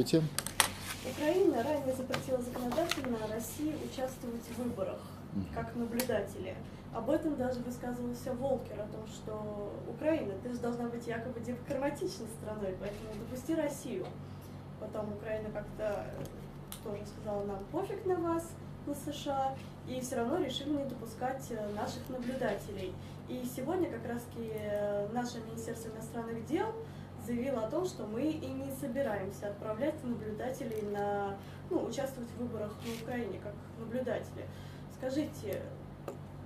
Здравствуйте. 0.00 0.26
Украина 1.12 1.62
ранее 1.62 1.94
запретила 1.94 2.40
законодательно 2.40 3.18
России 3.30 3.74
участвовать 3.84 4.42
в 4.48 4.58
выборах 4.58 5.00
как 5.54 5.74
наблюдатели. 5.76 6.56
Об 6.94 7.10
этом 7.10 7.36
даже 7.36 7.60
высказывался 7.60 8.32
Волкер, 8.32 8.80
о 8.80 8.86
том, 8.86 9.06
что 9.06 9.74
Украина, 9.88 10.32
ты 10.42 10.54
же 10.54 10.58
должна 10.58 10.88
быть 10.88 11.06
якобы 11.06 11.40
демократичной 11.40 12.28
страной, 12.40 12.74
поэтому 12.80 13.24
допусти 13.26 13.54
Россию. 13.54 14.06
Потом 14.80 15.12
Украина 15.12 15.50
как-то 15.50 16.06
тоже 16.82 17.02
сказала 17.06 17.44
нам 17.44 17.58
пофиг 17.70 18.06
на 18.06 18.16
вас, 18.16 18.48
на 18.86 18.94
США, 18.94 19.54
и 19.86 20.00
все 20.00 20.16
равно 20.16 20.38
решили 20.38 20.70
не 20.70 20.84
допускать 20.84 21.44
э, 21.50 21.74
наших 21.74 22.08
наблюдателей. 22.08 22.94
И 23.28 23.44
сегодня 23.44 23.90
как 23.90 24.06
раз-таки 24.08 24.50
э, 24.54 25.08
наше 25.12 25.40
Министерство 25.40 25.90
иностранных 25.90 26.46
дел 26.46 26.72
заявило 27.30 27.64
о 27.64 27.70
том, 27.70 27.86
что 27.86 28.06
мы 28.06 28.22
и 28.22 28.46
не 28.46 28.70
собираемся 28.80 29.48
отправлять 29.48 29.94
наблюдателей 30.02 30.82
на, 30.92 31.36
ну, 31.70 31.84
участвовать 31.84 32.28
в 32.30 32.42
выборах 32.42 32.72
на 32.84 33.04
Украине 33.04 33.40
как 33.42 33.54
наблюдатели. 33.78 34.46
Скажите, 34.98 35.62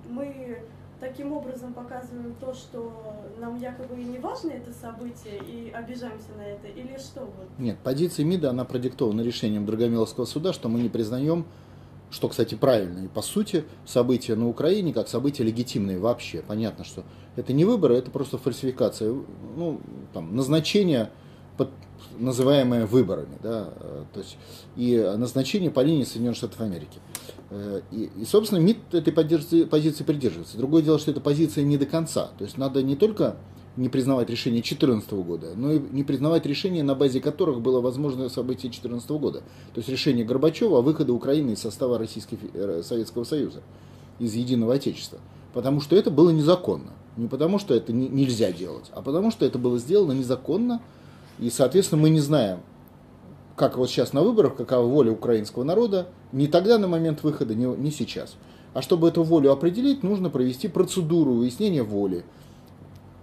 мы 0.08 0.58
таким 1.00 1.32
образом 1.32 1.72
показываем 1.72 2.34
то, 2.38 2.52
что 2.52 2.92
нам 3.38 3.58
якобы 3.58 3.98
и 3.98 4.04
не 4.04 4.18
важно 4.18 4.50
это 4.50 4.72
событие, 4.72 5.38
и 5.38 5.70
обижаемся 5.70 6.32
на 6.36 6.42
это, 6.42 6.68
или 6.68 6.98
что? 6.98 7.28
Нет, 7.58 7.78
позиция 7.82 8.26
МИДа, 8.26 8.50
она 8.50 8.64
продиктована 8.64 9.22
решением 9.22 9.64
Драгомиловского 9.64 10.26
суда, 10.26 10.52
что 10.52 10.68
мы 10.68 10.80
не 10.80 10.88
признаем 10.90 11.46
что, 12.14 12.28
кстати, 12.28 12.54
правильно. 12.54 13.04
И 13.04 13.08
по 13.08 13.22
сути 13.22 13.64
события 13.84 14.36
на 14.36 14.48
Украине 14.48 14.92
как 14.92 15.08
события 15.08 15.42
легитимные 15.42 15.98
вообще. 15.98 16.44
Понятно, 16.46 16.84
что 16.84 17.02
это 17.34 17.52
не 17.52 17.64
выборы, 17.64 17.96
это 17.96 18.12
просто 18.12 18.38
фальсификация, 18.38 19.12
ну, 19.56 19.80
там, 20.12 20.36
назначение, 20.36 21.10
под, 21.56 21.70
называемое 22.16 22.86
выборами. 22.86 23.36
Да, 23.42 23.74
то 24.12 24.20
есть, 24.20 24.36
и 24.76 24.96
назначение 25.16 25.72
по 25.72 25.80
линии 25.80 26.04
Соединенных 26.04 26.36
Штатов 26.36 26.60
Америки. 26.60 27.00
Э, 27.50 27.80
и, 27.90 28.10
и 28.20 28.24
собственно, 28.24 28.60
МИД 28.60 28.94
этой 28.94 29.12
позиции 29.12 30.04
придерживается. 30.04 30.56
Другое 30.56 30.82
дело, 30.82 31.00
что 31.00 31.10
эта 31.10 31.20
позиция 31.20 31.64
не 31.64 31.78
до 31.78 31.86
конца. 31.86 32.30
То 32.38 32.44
есть 32.44 32.56
надо 32.58 32.80
не 32.80 32.94
только 32.94 33.38
не 33.76 33.88
признавать 33.88 34.30
решение 34.30 34.62
2014 34.62 35.12
года, 35.12 35.52
но 35.56 35.72
и 35.72 35.80
не 35.90 36.04
признавать 36.04 36.46
решения, 36.46 36.82
на 36.82 36.94
базе 36.94 37.20
которых 37.20 37.60
было 37.60 37.80
возможно 37.80 38.28
событие 38.28 38.70
2014 38.70 39.10
года. 39.10 39.40
То 39.72 39.78
есть 39.78 39.88
решение 39.88 40.24
Горбачева 40.24 40.78
о 40.78 40.82
выходе 40.82 41.12
Украины 41.12 41.52
из 41.52 41.60
состава 41.60 41.98
Российского, 41.98 42.38
э, 42.52 42.82
Советского 42.84 43.24
Союза, 43.24 43.62
из 44.18 44.34
Единого 44.34 44.74
Отечества. 44.74 45.18
Потому 45.52 45.80
что 45.80 45.96
это 45.96 46.10
было 46.10 46.30
незаконно. 46.30 46.92
Не 47.16 47.28
потому 47.28 47.58
что 47.58 47.74
это 47.74 47.92
не, 47.92 48.08
нельзя 48.08 48.52
делать, 48.52 48.90
а 48.92 49.02
потому 49.02 49.30
что 49.30 49.44
это 49.44 49.58
было 49.58 49.78
сделано 49.78 50.12
незаконно. 50.12 50.80
И, 51.40 51.50
соответственно, 51.50 52.02
мы 52.02 52.10
не 52.10 52.20
знаем, 52.20 52.60
как 53.56 53.76
вот 53.76 53.88
сейчас 53.88 54.12
на 54.12 54.22
выборах, 54.22 54.56
какова 54.56 54.86
воля 54.86 55.12
украинского 55.12 55.64
народа, 55.64 56.08
не 56.32 56.46
тогда 56.48 56.78
на 56.78 56.88
момент 56.88 57.22
выхода, 57.22 57.54
не, 57.54 57.66
не 57.66 57.90
сейчас. 57.90 58.36
А 58.72 58.82
чтобы 58.82 59.08
эту 59.08 59.22
волю 59.22 59.52
определить, 59.52 60.02
нужно 60.02 60.30
провести 60.30 60.66
процедуру 60.66 61.34
выяснения 61.34 61.84
воли 61.84 62.24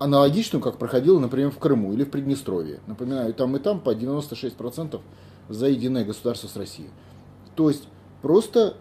аналогичную, 0.02 0.64
как 0.64 0.78
проходила, 0.78 1.20
например, 1.20 1.52
в 1.52 1.60
Крыму 1.60 1.94
или 1.94 2.04
в 2.04 2.10
Приднестровье. 2.10 2.80
Напоминаю, 2.88 3.30
и 3.30 3.34
там, 3.34 3.56
и 3.56 3.60
там 3.60 3.80
по 3.80 3.94
96% 3.94 5.00
за 5.48 5.68
единое 5.68 6.04
государство 6.04 6.48
с 6.48 6.56
Россией. 6.56 6.90
То 7.56 7.70
есть 7.70 7.88
просто 8.24 8.76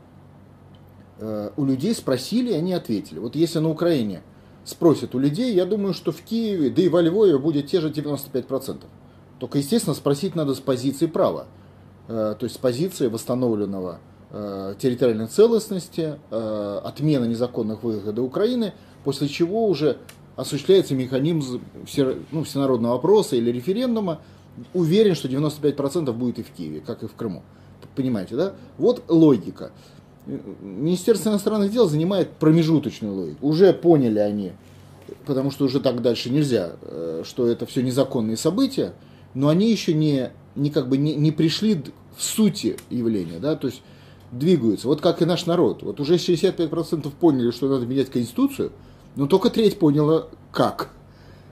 э, 1.19 1.51
у 1.57 1.65
людей 1.67 1.95
спросили, 1.95 2.53
они 2.55 2.73
ответили. 2.73 3.19
Вот 3.19 3.37
если 3.37 3.59
на 3.59 3.69
Украине 3.69 4.23
спросят 4.65 5.15
у 5.15 5.19
людей, 5.19 5.55
я 5.55 5.67
думаю, 5.67 5.93
что 5.93 6.11
в 6.11 6.23
Киеве, 6.23 6.71
да 6.71 6.81
и 6.81 6.89
во 6.89 7.03
Львове 7.03 7.39
будет 7.39 7.67
те 7.67 7.81
же 7.81 7.91
95%. 7.91 8.85
Только, 9.39 9.59
естественно, 9.59 9.95
спросить 9.95 10.35
надо 10.35 10.55
с 10.55 10.61
позиции 10.61 11.07
права. 11.07 11.47
Э, 12.09 12.35
то 12.39 12.45
есть 12.45 12.55
с 12.55 12.59
позиции 12.59 13.09
восстановленного 13.09 13.99
э, 14.31 14.75
территориальной 14.79 15.27
целостности, 15.27 16.19
э, 16.31 16.81
отмена 16.83 17.27
незаконных 17.27 17.83
выхода 17.83 18.23
Украины, 18.23 18.73
после 19.05 19.29
чего 19.29 19.67
уже 19.67 19.99
осуществляется 20.41 20.95
механизм 20.95 21.61
все, 21.85 22.17
ну, 22.33 22.45
всенародного 22.45 22.95
опроса 22.95 23.37
или 23.37 23.51
референдума, 23.51 24.21
уверен, 24.73 25.15
что 25.15 25.29
95% 25.29 26.13
будет 26.13 26.39
и 26.39 26.43
в 26.43 26.51
Киеве, 26.51 26.81
как 26.81 27.03
и 27.03 27.07
в 27.07 27.15
Крыму. 27.15 27.43
Понимаете, 27.95 28.37
да? 28.37 28.55
Вот 28.79 29.05
логика. 29.09 29.73
Министерство 30.27 31.31
иностранных 31.31 31.73
дел 31.73 31.89
занимает 31.89 32.31
промежуточную 32.33 33.15
логику. 33.15 33.47
Уже 33.47 33.73
поняли 33.73 34.19
они, 34.19 34.53
потому 35.27 35.51
что 35.51 35.65
уже 35.65 35.81
так 35.81 36.01
дальше 36.03 36.31
нельзя, 36.31 36.73
э, 36.83 37.23
что 37.27 37.47
это 37.47 37.67
все 37.67 37.83
незаконные 37.83 38.37
события, 38.37 38.95
но 39.35 39.49
они 39.49 39.71
еще 39.71 39.93
не, 39.93 40.31
не, 40.55 40.71
как 40.71 40.89
бы 40.89 40.97
не, 40.97 41.17
не 41.17 41.33
пришли 41.33 41.83
в 42.17 42.23
сути 42.23 42.77
явления, 42.91 43.39
да, 43.39 43.57
то 43.57 43.67
есть 43.67 43.83
двигаются. 44.31 44.89
Вот 44.89 45.01
как 45.01 45.21
и 45.21 45.25
наш 45.25 45.47
народ. 45.47 45.83
Вот 45.83 46.01
уже 46.01 46.15
65% 46.15 47.11
поняли, 47.19 47.51
что 47.51 47.69
надо 47.69 47.85
менять 47.85 48.09
Конституцию– 48.11 48.73
но 49.17 49.27
только 49.27 49.51
треть 49.51 49.79
поняла, 49.79 50.27
как. 50.53 50.91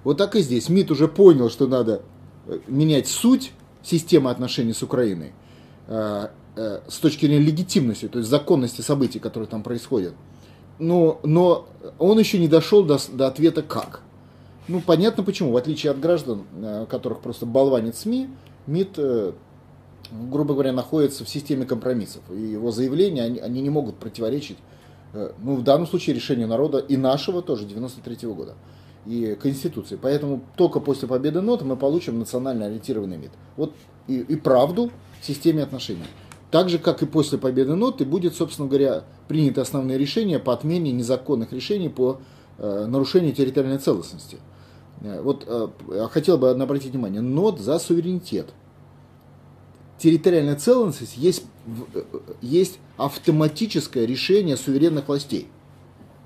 Вот 0.05 0.17
так 0.17 0.37
и 0.37 0.41
здесь. 0.41 0.69
МИД 0.69 0.93
уже 0.93 1.09
понял, 1.09 1.51
что 1.51 1.67
надо 1.67 2.03
э, 2.47 2.59
менять 2.67 3.09
суть 3.09 3.53
системы 3.83 4.31
отношений 4.31 4.73
с 4.73 4.83
Украиной 4.83 5.33
э, 5.87 6.29
э, 6.57 6.81
с 6.89 6.99
точки 6.99 7.27
зрения 7.27 7.45
легитимности, 7.45 8.09
то 8.09 8.19
есть 8.19 8.31
законности 8.31 8.81
событий, 8.81 9.19
которые 9.19 9.49
там 9.49 9.63
происходят. 9.63 10.15
Но, 10.79 11.21
но 11.25 11.69
он 11.99 12.19
еще 12.19 12.39
не 12.39 12.49
дошел 12.49 12.85
до, 12.85 12.99
до 13.13 13.27
ответа 13.27 13.63
«как». 13.63 14.03
Ну, 14.69 14.81
понятно 14.81 15.25
почему. 15.25 15.53
В 15.53 15.57
отличие 15.57 15.91
от 15.91 15.99
граждан, 15.99 16.45
которых 16.91 17.21
просто 17.21 17.47
болванит 17.47 17.97
СМИ, 17.97 18.29
МИД, 18.67 18.99
грубо 20.13 20.53
говоря, 20.53 20.73
находится 20.73 21.25
в 21.25 21.29
системе 21.29 21.65
компромиссов. 21.65 22.23
И 22.31 22.39
его 22.39 22.71
заявления, 22.71 23.25
они, 23.25 23.39
они 23.41 23.63
не 23.63 23.71
могут 23.71 23.97
противоречить 23.97 24.59
ну, 25.13 25.57
в 25.57 25.63
данном 25.63 25.87
случае 25.87 26.15
решение 26.15 26.47
народа 26.47 26.79
и 26.79 26.97
нашего 26.97 27.43
тоже 27.43 27.65
93 27.65 28.17
-го 28.27 28.35
года 28.35 28.55
и 29.07 29.37
Конституции. 29.41 29.99
Поэтому 30.01 30.43
только 30.57 30.81
после 30.81 31.09
победы 31.09 31.41
НОТ 31.41 31.63
мы 31.63 31.77
получим 31.77 32.19
национально 32.19 32.67
ориентированный 32.67 33.17
МИД. 33.17 33.31
Вот 33.57 33.73
и, 34.07 34.19
и 34.19 34.37
правду 34.37 34.91
в 35.21 35.27
системе 35.27 35.63
отношений. 35.63 36.05
Так 36.51 36.69
же, 36.69 36.79
как 36.79 37.03
и 37.03 37.07
после 37.07 37.39
победы 37.39 37.75
НОТ, 37.75 38.01
и 38.03 38.05
будет, 38.05 38.35
собственно 38.35 38.69
говоря, 38.69 39.05
приняты 39.29 39.61
основные 39.61 39.99
решения 39.99 40.39
по 40.39 40.53
отмене 40.53 40.93
незаконных 40.93 41.53
решений 41.53 41.89
по 41.89 42.21
э, 42.59 42.87
нарушению 42.87 43.35
территориальной 43.35 43.79
целостности. 43.79 44.39
Э, 45.01 45.21
вот 45.23 45.45
э, 45.47 45.69
хотел 46.11 46.39
бы 46.39 46.51
обратить 46.51 46.93
внимание, 46.93 47.21
НОТ 47.21 47.61
за 47.61 47.79
суверенитет 47.79 48.49
территориальная 49.99 50.57
целостность 50.57 51.17
есть, 51.17 51.45
э, 51.95 52.03
есть 52.41 52.79
автоматическое 52.97 54.05
решение 54.07 54.57
суверенных 54.57 55.09
властей. 55.09 55.49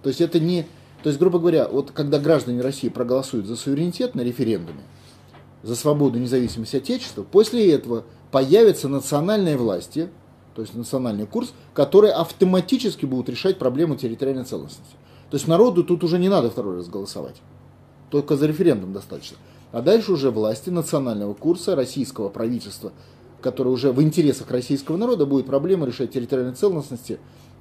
То 0.02 0.08
есть 0.08 0.20
это 0.20 0.38
не... 0.40 0.66
То 1.02 1.08
есть, 1.08 1.18
грубо 1.18 1.38
говоря, 1.38 1.66
вот 1.68 1.90
когда 1.90 2.18
граждане 2.18 2.60
России 2.60 2.88
проголосуют 2.88 3.46
за 3.46 3.56
суверенитет 3.56 4.14
на 4.14 4.20
референдуме, 4.20 4.82
за 5.62 5.74
свободу 5.74 6.18
и 6.18 6.20
независимость 6.20 6.74
Отечества, 6.74 7.24
после 7.24 7.72
этого 7.72 8.04
появятся 8.30 8.88
национальные 8.88 9.56
власти, 9.56 10.08
то 10.54 10.62
есть 10.62 10.74
национальный 10.74 11.26
курс, 11.26 11.54
которые 11.74 12.12
автоматически 12.12 13.04
будут 13.04 13.28
решать 13.28 13.58
проблему 13.58 13.96
территориальной 13.96 14.44
целостности. 14.44 14.94
То 15.30 15.36
есть 15.36 15.48
народу 15.48 15.82
тут 15.82 16.04
уже 16.04 16.18
не 16.18 16.28
надо 16.28 16.50
второй 16.50 16.76
раз 16.76 16.88
голосовать. 16.88 17.36
Только 18.10 18.36
за 18.36 18.46
референдум 18.46 18.92
достаточно. 18.92 19.38
А 19.72 19.80
дальше 19.80 20.12
уже 20.12 20.30
власти 20.30 20.68
национального 20.68 21.32
курса 21.32 21.74
российского 21.74 22.28
правительства 22.28 22.92
которая 23.42 23.74
уже 23.74 23.92
в 23.92 24.00
интересах 24.02 24.50
российского 24.50 24.96
народа 24.96 25.26
будет 25.26 25.46
проблема 25.46 25.86
решать 25.86 26.12
территориальной 26.12 26.54
целостности, 26.54 27.18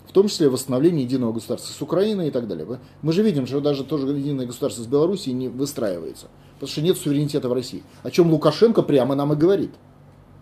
в 0.07 0.13
том 0.13 0.27
числе 0.27 0.49
восстановление 0.49 1.03
единого 1.03 1.33
государства 1.33 1.73
с 1.73 1.81
Украиной 1.81 2.29
и 2.29 2.31
так 2.31 2.47
далее. 2.47 2.79
Мы 3.01 3.13
же 3.13 3.23
видим, 3.23 3.47
что 3.47 3.59
даже 3.59 3.83
тоже 3.83 4.07
единое 4.07 4.45
государство 4.45 4.83
с 4.83 4.87
Белоруссией 4.87 5.35
не 5.35 5.49
выстраивается, 5.49 6.27
потому 6.55 6.69
что 6.69 6.81
нет 6.81 6.97
суверенитета 6.97 7.49
в 7.49 7.53
России. 7.53 7.83
О 8.03 8.11
чем 8.11 8.31
Лукашенко 8.31 8.81
прямо 8.83 9.15
нам 9.15 9.33
и 9.33 9.35
говорит 9.35 9.71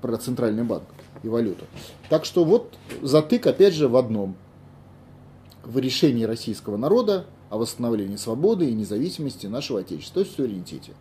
про 0.02 0.18
центральный 0.18 0.64
банк 0.64 0.86
и 1.24 1.28
валюту. 1.28 1.66
Так 2.10 2.26
что 2.26 2.44
вот 2.46 2.74
затык 3.02 3.48
опять 3.48 3.74
же 3.74 3.88
в 3.88 3.96
одном. 3.96 4.36
В 5.64 5.78
решении 5.78 6.24
российского 6.24 6.78
народа 6.78 7.26
о 7.50 7.58
восстановлении 7.58 8.16
свободы 8.16 8.70
и 8.70 8.74
независимости 8.74 9.48
нашего 9.48 9.82
Отечества, 9.82 10.16
то 10.16 10.20
есть 10.22 10.36
суверенитете. 10.36 10.94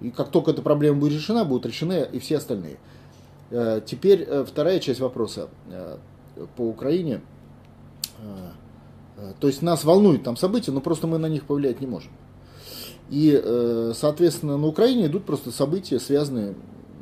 И 0.00 0.10
как 0.10 0.30
только 0.30 0.50
эта 0.50 0.62
проблема 0.62 0.98
будет 0.98 1.12
решена, 1.12 1.44
будут 1.44 1.66
решены 1.66 2.08
и 2.10 2.18
все 2.18 2.38
остальные. 2.38 2.78
Э, 3.52 3.82
теперь 3.84 4.22
э, 4.26 4.44
вторая 4.48 4.80
часть 4.80 5.00
вопроса 5.00 5.48
э, 5.70 5.98
по 6.56 6.62
Украине. 6.62 7.20
То 9.40 9.46
есть 9.46 9.62
нас 9.62 9.84
волнуют 9.84 10.22
там 10.22 10.36
события, 10.36 10.70
но 10.70 10.80
просто 10.80 11.06
мы 11.06 11.18
на 11.18 11.26
них 11.26 11.44
повлиять 11.44 11.80
не 11.80 11.86
можем. 11.86 12.12
И, 13.10 13.30
соответственно, 13.94 14.56
на 14.56 14.66
Украине 14.66 15.06
идут 15.06 15.24
просто 15.24 15.50
события, 15.50 16.00
связанные 16.00 16.54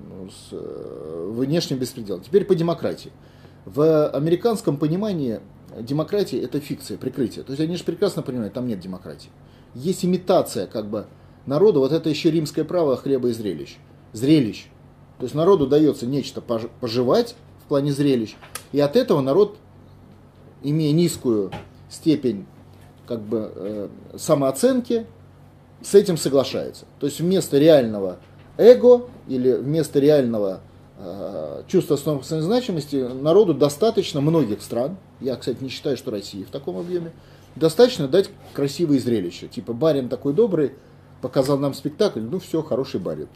ну, 0.09 0.29
с 0.31 0.51
внешним 0.51 1.79
беспределом. 1.79 2.23
Теперь 2.23 2.45
по 2.45 2.55
демократии. 2.55 3.13
В 3.65 4.09
американском 4.09 4.77
понимании 4.77 5.41
демократия 5.79 6.41
это 6.41 6.59
фикция, 6.59 6.99
прикрытие. 6.99 7.45
То 7.45 7.53
есть 7.53 7.63
они 7.63 7.77
же 7.77 7.85
прекрасно 7.85 8.23
понимают, 8.23 8.55
там 8.55 8.67
нет 8.67 8.81
демократии. 8.81 9.31
Есть 9.75 10.05
имитация 10.05 10.67
как 10.67 10.89
бы 10.89 11.07
народа, 11.47 11.79
вот 11.79 11.93
это 11.93 12.09
еще 12.09 12.31
римское 12.31 12.65
право 12.65 12.97
хлеба 12.97 13.29
и 13.29 13.33
зрелищ. 13.33 13.77
Зрелищ. 14.13 14.70
То 15.21 15.25
есть 15.25 15.35
народу 15.35 15.67
дается 15.67 16.07
нечто 16.07 16.41
пожевать 16.41 17.37
в 17.63 17.69
плане 17.69 17.93
зрелищ, 17.93 18.37
и 18.73 18.81
от 18.81 18.97
этого 18.97 19.21
народ, 19.21 19.57
имея 20.63 20.93
низкую 20.93 21.53
степень 21.91 22.47
как 23.07 23.21
бы, 23.21 23.53
э, 23.55 23.89
самооценки, 24.17 25.07
с 25.83 25.95
этим 25.95 26.17
соглашается. 26.17 26.87
То 26.99 27.07
есть 27.07 27.21
вместо 27.21 27.59
реального 27.59 28.17
эго 28.57 29.09
или 29.29 29.53
вместо 29.53 29.99
реального 29.99 30.61
э, 30.99 31.65
чувства 31.67 31.97
собственной 31.97 32.43
значимости 32.43 32.97
народу 32.97 33.53
достаточно 33.53 34.23
многих 34.23 34.63
стран, 34.63 34.97
я, 35.21 35.37
кстати, 35.37 35.59
не 35.61 35.69
считаю, 35.69 35.99
что 35.99 36.11
Россия 36.11 36.47
в 36.47 36.51
таком 36.51 36.79
объеме, 36.79 37.13
достаточно 37.57 38.09
дать 38.09 38.31
красивые 38.55 39.01
зрелища. 39.01 39.49
Типа 39.49 39.75
барин 39.75 40.09
такой 40.09 40.33
добрый, 40.33 40.73
показал 41.21 41.59
нам 41.59 41.75
спектакль, 41.75 42.21
ну 42.21 42.39
все, 42.39 42.63
хороший 42.63 43.01
барин. 43.01 43.29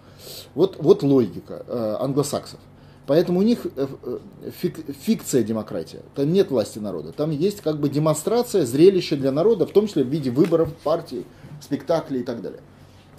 Вот, 0.54 0.76
вот 0.78 1.02
логика 1.02 1.64
э, 1.66 1.96
англосаксов. 2.00 2.60
Поэтому 3.06 3.40
у 3.40 3.42
них 3.42 3.66
э, 3.76 3.86
э, 4.02 4.18
фик, 4.50 4.78
фикция 5.02 5.42
демократия. 5.42 6.00
Там 6.14 6.32
нет 6.32 6.50
власти 6.50 6.78
народа. 6.78 7.12
Там 7.12 7.30
есть 7.30 7.60
как 7.60 7.78
бы 7.78 7.88
демонстрация, 7.88 8.64
зрелище 8.64 9.16
для 9.16 9.30
народа, 9.30 9.66
в 9.66 9.72
том 9.72 9.86
числе 9.86 10.04
в 10.04 10.08
виде 10.08 10.30
выборов 10.30 10.72
партий, 10.82 11.26
спектаклей 11.60 12.20
и 12.20 12.24
так 12.24 12.40
далее. 12.40 12.60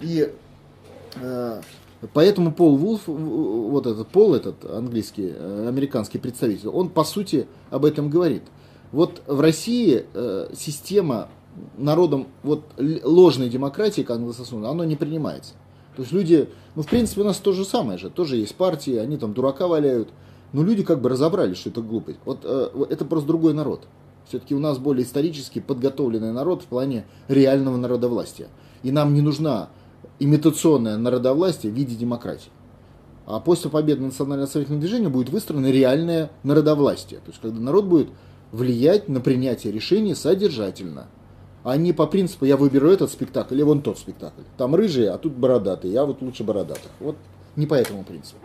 И 0.01 0.33
э, 1.21 1.61
поэтому 2.13 2.51
Пол 2.51 2.77
Вулф, 2.77 3.01
вот 3.05 3.85
этот 3.85 4.07
Пол, 4.07 4.33
этот 4.33 4.65
английский, 4.65 5.31
э, 5.35 5.67
американский 5.67 6.17
представитель, 6.17 6.69
он 6.69 6.89
по 6.89 7.03
сути 7.03 7.47
об 7.69 7.85
этом 7.85 8.09
говорит. 8.09 8.43
Вот 8.91 9.21
в 9.27 9.39
России 9.39 10.05
э, 10.13 10.49
система 10.55 11.29
народом 11.77 12.27
вот 12.43 12.63
ложной 12.77 13.49
демократии, 13.49 14.01
как 14.01 14.17
англосаксонной, 14.17 14.69
оно 14.69 14.83
не 14.83 14.95
принимается. 14.95 15.53
То 15.95 16.01
есть 16.01 16.11
люди, 16.11 16.49
ну 16.75 16.81
в 16.81 16.87
принципе 16.87 17.21
у 17.21 17.23
нас 17.23 17.37
то 17.37 17.53
же 17.53 17.65
самое 17.65 17.97
же, 17.97 18.09
тоже 18.09 18.35
есть 18.37 18.55
партии, 18.55 18.95
они 18.95 19.17
там 19.17 19.33
дурака 19.33 19.67
валяют, 19.67 20.09
но 20.53 20.63
люди 20.63 20.83
как 20.83 21.01
бы 21.01 21.09
разобрались, 21.09 21.57
что 21.57 21.69
это 21.69 21.81
глупость. 21.81 22.19
Вот 22.25 22.39
э, 22.43 22.85
это 22.89 23.05
просто 23.05 23.27
другой 23.27 23.53
народ. 23.53 23.87
Все-таки 24.27 24.55
у 24.55 24.59
нас 24.59 24.77
более 24.77 25.05
исторически 25.05 25.59
подготовленный 25.59 26.33
народ 26.33 26.63
в 26.63 26.65
плане 26.65 27.05
реального 27.27 27.77
народовластия. 27.77 28.47
И 28.83 28.91
нам 28.91 29.13
не 29.13 29.21
нужна 29.21 29.69
имитационное 30.19 30.97
народовластие 30.97 31.71
в 31.71 31.75
виде 31.75 31.95
демократии. 31.95 32.49
А 33.25 33.39
после 33.39 33.69
победы 33.69 34.01
национального 34.01 34.47
освободительного 34.47 34.81
движения 34.81 35.09
будет 35.09 35.29
выстроено 35.29 35.71
реальное 35.71 36.31
народовластие. 36.43 37.19
То 37.19 37.29
есть 37.31 37.41
когда 37.41 37.59
народ 37.59 37.85
будет 37.85 38.09
влиять 38.51 39.07
на 39.07 39.21
принятие 39.21 39.71
решений 39.71 40.13
содержательно– 40.13 41.07
а 41.65 41.77
не 41.77 41.93
по 41.93 42.05
принципу 42.05 42.45
я 42.45 42.57
выберу 42.57 42.89
этот 42.89 43.11
спектакль 43.11 43.55
или 43.55 43.63
вон 43.63 43.81
тот 43.81 43.97
спектакль. 43.97 44.43
Там 44.55 44.75
рыжие, 44.75 45.09
а 45.09 45.17
тут 45.17 45.33
бородатые, 45.33 45.91
я 45.91 46.05
вот 46.05 46.21
лучше 46.21 46.43
бородатых. 46.43 46.91
Вот 46.99 47.17
не 47.55 47.65
по 47.65 47.73
этому 47.73 48.03
принципу. 48.03 48.37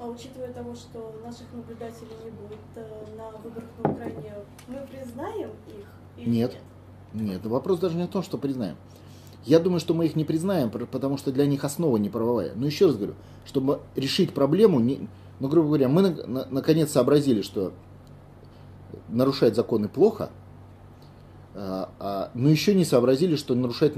А 0.00 0.06
учитывая 0.06 0.52
того, 0.52 0.74
что 0.74 1.14
наших 1.24 1.46
наблюдателей 1.54 2.16
не 2.24 2.30
будет 2.30 2.58
э, 2.74 2.84
на 3.16 3.30
выборах 3.38 3.68
на 3.80 3.90
Украине, 3.92 4.34
мы 4.66 4.80
признаем 4.90 5.50
их 5.68 5.86
или 6.16 6.28
нет? 6.28 6.56
Нет, 7.14 7.28
нет 7.28 7.46
вопрос 7.46 7.78
даже 7.78 7.96
не 7.96 8.02
о 8.02 8.08
том, 8.08 8.24
что 8.24 8.38
признаем. 8.38 8.76
Я 9.44 9.60
думаю, 9.60 9.78
что 9.78 9.94
мы 9.94 10.06
их 10.06 10.16
не 10.16 10.24
признаем, 10.24 10.68
потому 10.68 11.16
что 11.16 11.30
для 11.30 11.46
них 11.46 11.62
основа 11.62 11.96
не 11.96 12.08
правовая. 12.08 12.54
Но 12.56 12.66
еще 12.66 12.86
раз 12.86 12.96
говорю, 12.96 13.14
чтобы 13.46 13.78
решить 13.94 14.34
проблему, 14.34 14.80
не, 14.80 15.08
ну, 15.38 15.46
грубо 15.46 15.68
говоря, 15.68 15.88
мы 15.88 16.02
на, 16.02 16.26
на, 16.26 16.46
наконец 16.50 16.90
сообразили, 16.90 17.42
что 17.42 17.72
нарушать 19.08 19.54
законы 19.54 19.86
плохо– 19.86 20.30
но 22.34 22.48
еще 22.48 22.74
не 22.74 22.84
сообразили, 22.84 23.34
что 23.34 23.54
нарушать 23.54 23.94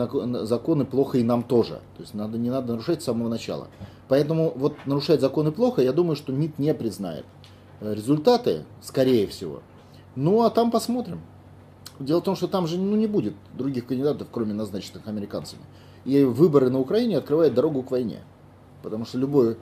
законы 0.46 0.84
плохо 0.86 1.18
и 1.18 1.22
нам 1.22 1.42
тоже. 1.42 1.80
То 1.96 2.02
есть 2.02 2.14
надо, 2.14 2.38
не 2.38 2.48
надо 2.48 2.72
нарушать 2.72 3.02
с 3.02 3.04
самого 3.04 3.28
начала. 3.28 3.68
Поэтому 4.08 4.52
вот 4.56 4.76
нарушать 4.86 5.20
законы 5.20 5.52
плохо, 5.52 5.82
я 5.82 5.92
думаю, 5.92 6.16
что 6.16 6.32
МИД 6.32 6.58
не 6.58 6.72
признает. 6.72 7.26
Результаты, 7.80 8.64
скорее 8.82 9.26
всего. 9.26 9.60
Ну, 10.16 10.42
а 10.42 10.50
там 10.50 10.70
посмотрим. 10.70 11.20
Дело 11.98 12.20
в 12.20 12.24
том, 12.24 12.34
что 12.34 12.48
там 12.48 12.66
же 12.66 12.78
ну, 12.78 12.96
не 12.96 13.06
будет 13.06 13.34
других 13.56 13.86
кандидатов, 13.86 14.28
кроме 14.30 14.54
назначенных 14.54 15.06
американцами. 15.06 15.62
И 16.06 16.24
выборы 16.24 16.70
на 16.70 16.78
Украине 16.80 17.18
открывают 17.18 17.52
дорогу 17.52 17.82
к 17.82 17.90
войне. 17.90 18.20
Потому 18.82 19.04
что 19.04 19.18
любой 19.18 19.58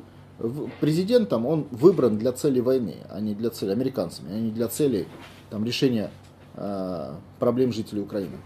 президент 0.80 1.28
там, 1.28 1.46
он 1.46 1.66
выбран 1.72 2.16
для 2.16 2.30
цели 2.30 2.60
войны, 2.60 2.98
а 3.10 3.18
не 3.20 3.34
для 3.34 3.50
цели 3.50 3.72
американцами, 3.72 4.32
а 4.32 4.38
не 4.38 4.52
для 4.52 4.68
цели 4.68 5.08
там, 5.50 5.64
решения 5.64 6.10
Э, 6.10 6.27
проблем 7.38 7.72
жителей 7.72 8.02
Украины. 8.02 8.36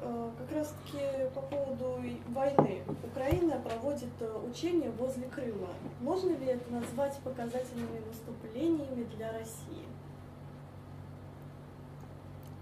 Э, 0.00 0.30
как 0.38 0.56
раз 0.56 0.74
таки 0.84 1.04
по 1.34 1.40
поводу 1.42 2.00
войны. 2.28 2.82
Украина 3.10 3.60
проводит 3.60 4.10
э, 4.20 4.48
учения 4.48 4.90
возле 4.98 5.24
Крыма. 5.24 5.68
Можно 6.00 6.30
ли 6.30 6.46
это 6.46 6.72
назвать 6.72 7.18
показательными 7.24 8.00
выступлениями 8.08 9.06
для 9.16 9.32
России? 9.32 9.84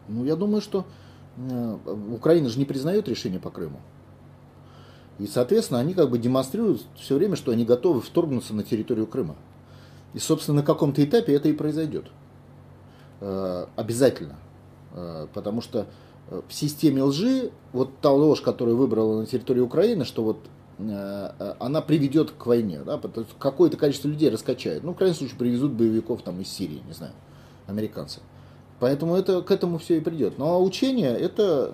Ну, 0.08 0.24
я 0.24 0.36
думаю, 0.36 0.60
что 0.60 0.86
Украина 2.12 2.48
же 2.48 2.58
не 2.58 2.64
признает 2.64 3.08
решение 3.08 3.40
по 3.40 3.50
Крыму. 3.50 3.80
И, 5.18 5.26
соответственно, 5.26 5.80
они 5.80 5.94
как 5.94 6.10
бы 6.10 6.18
демонстрируют 6.18 6.82
все 6.94 7.16
время, 7.16 7.36
что 7.36 7.52
они 7.52 7.64
готовы 7.64 8.00
вторгнуться 8.00 8.54
на 8.54 8.62
территорию 8.62 9.06
Крыма. 9.06 9.36
И, 10.14 10.18
собственно, 10.18 10.60
на 10.60 10.62
каком-то 10.62 11.04
этапе 11.04 11.34
это 11.34 11.48
и 11.48 11.52
произойдет. 11.52 12.06
Э, 13.20 13.66
обязательно. 13.76 14.36
Э, 14.92 15.26
потому 15.32 15.60
что 15.60 15.86
э, 16.28 16.42
в 16.46 16.52
системе 16.52 17.02
лжи, 17.02 17.50
вот 17.72 17.98
та 18.00 18.10
ложь, 18.10 18.40
которую 18.40 18.76
выбрала 18.76 19.20
на 19.20 19.26
территории 19.26 19.60
Украины, 19.60 20.04
что 20.04 20.22
вот 20.22 20.38
она 20.78 21.80
приведет 21.80 22.32
к 22.32 22.44
войне, 22.44 22.82
да, 22.84 23.00
какое-то 23.38 23.78
количество 23.78 24.08
людей 24.08 24.28
раскачает. 24.28 24.84
Ну, 24.84 24.92
в 24.92 24.96
крайнем 24.96 25.16
случае, 25.16 25.38
привезут 25.38 25.72
боевиков 25.72 26.20
там 26.20 26.38
из 26.42 26.48
Сирии, 26.48 26.82
не 26.86 26.92
знаю, 26.92 27.14
американцы. 27.66 28.20
Поэтому 28.78 29.16
это, 29.16 29.40
к 29.40 29.50
этому 29.50 29.78
все 29.78 29.96
и 29.96 30.00
придет. 30.00 30.36
Но 30.36 30.62
учение 30.62 31.16
это, 31.16 31.72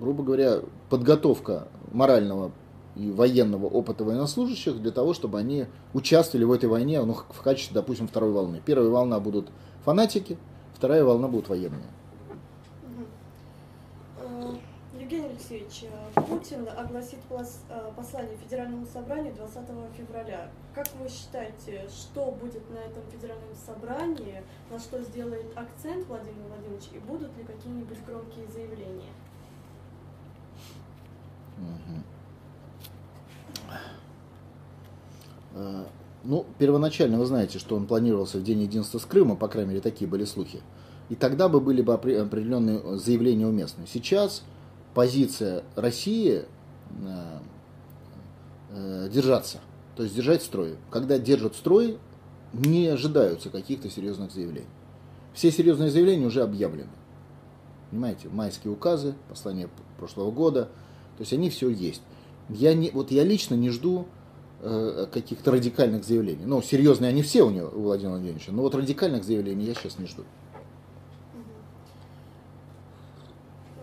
грубо 0.00 0.24
говоря, 0.24 0.62
подготовка 0.90 1.68
морального 1.92 2.50
и 2.96 3.12
военного 3.12 3.66
опыта 3.66 4.02
военнослужащих 4.02 4.82
для 4.82 4.90
того, 4.90 5.14
чтобы 5.14 5.38
они 5.38 5.66
участвовали 5.94 6.44
в 6.44 6.50
этой 6.50 6.68
войне 6.68 7.00
ну, 7.02 7.14
в 7.14 7.42
качестве, 7.42 7.74
допустим, 7.74 8.08
второй 8.08 8.32
волны. 8.32 8.60
Первая 8.64 8.90
волна 8.90 9.20
будут 9.20 9.48
фанатики, 9.84 10.38
вторая 10.74 11.04
волна 11.04 11.28
будут 11.28 11.48
военные. 11.48 11.88
Э, 14.18 14.54
Евгений 14.98 15.28
Алексеевич, 15.28 15.84
э, 15.84 16.20
Путин 16.20 16.68
огласит 16.68 17.18
э, 17.30 17.90
послание 17.96 18.36
Федеральному 18.36 18.86
собранию 18.86 19.34
20 19.34 19.56
февраля. 19.96 20.50
Как 20.74 20.86
вы 21.00 21.08
считаете, 21.08 21.88
что 21.88 22.30
будет 22.30 22.68
на 22.70 22.78
этом 22.78 23.02
федеральном 23.10 23.54
собрании, 23.66 24.42
на 24.70 24.78
что 24.78 25.02
сделает 25.02 25.46
акцент 25.56 26.06
Владимир 26.06 26.46
Владимирович, 26.48 26.88
и 26.92 26.98
будут 26.98 27.36
ли 27.36 27.44
какие-нибудь 27.44 28.04
громкие 28.06 28.46
заявления? 28.48 29.12
Угу. 31.58 32.02
Ну, 36.32 36.46
первоначально 36.56 37.18
вы 37.18 37.26
знаете, 37.26 37.58
что 37.58 37.76
он 37.76 37.86
планировался 37.86 38.38
в 38.38 38.42
День 38.42 38.62
единства 38.62 38.98
с 38.98 39.04
Крымом, 39.04 39.36
по 39.36 39.48
крайней 39.48 39.68
мере, 39.68 39.82
такие 39.82 40.08
были 40.08 40.24
слухи. 40.24 40.62
И 41.10 41.14
тогда 41.14 41.46
бы 41.50 41.60
были 41.60 41.82
бы 41.82 41.92
определенные 41.92 42.96
заявления 42.96 43.46
уместны. 43.46 43.84
Сейчас 43.86 44.42
позиция 44.94 45.62
России 45.76 46.46
э, 47.04 47.38
э, 48.70 49.10
держаться, 49.12 49.60
то 49.94 50.04
есть 50.04 50.16
держать 50.16 50.42
строй. 50.42 50.76
Когда 50.90 51.18
держат 51.18 51.54
строй, 51.54 51.98
не 52.54 52.86
ожидаются 52.86 53.50
каких-то 53.50 53.90
серьезных 53.90 54.32
заявлений. 54.32 54.64
Все 55.34 55.52
серьезные 55.52 55.90
заявления 55.90 56.24
уже 56.24 56.40
объявлены. 56.40 56.88
Понимаете, 57.90 58.30
майские 58.30 58.72
указы, 58.72 59.16
послание 59.28 59.68
прошлого 59.98 60.30
года, 60.30 60.70
то 61.18 61.20
есть 61.20 61.34
они 61.34 61.50
все 61.50 61.68
есть. 61.68 62.00
Я 62.48 62.72
не, 62.72 62.88
вот 62.88 63.10
я 63.10 63.22
лично 63.22 63.54
не 63.54 63.68
жду 63.68 64.06
Э, 64.06 64.21
каких-то 64.62 65.50
радикальных 65.50 66.04
заявлений. 66.04 66.44
Ну, 66.44 66.62
серьезные 66.62 67.08
они 67.08 67.22
все 67.22 67.42
у 67.42 67.50
него, 67.50 67.68
у 67.68 67.82
Владимира 67.82 68.12
Владимировича, 68.12 68.52
но 68.52 68.62
вот 68.62 68.74
радикальных 68.74 69.24
заявлений 69.24 69.64
я 69.64 69.74
сейчас 69.74 69.98
не 69.98 70.06
жду. 70.06 70.22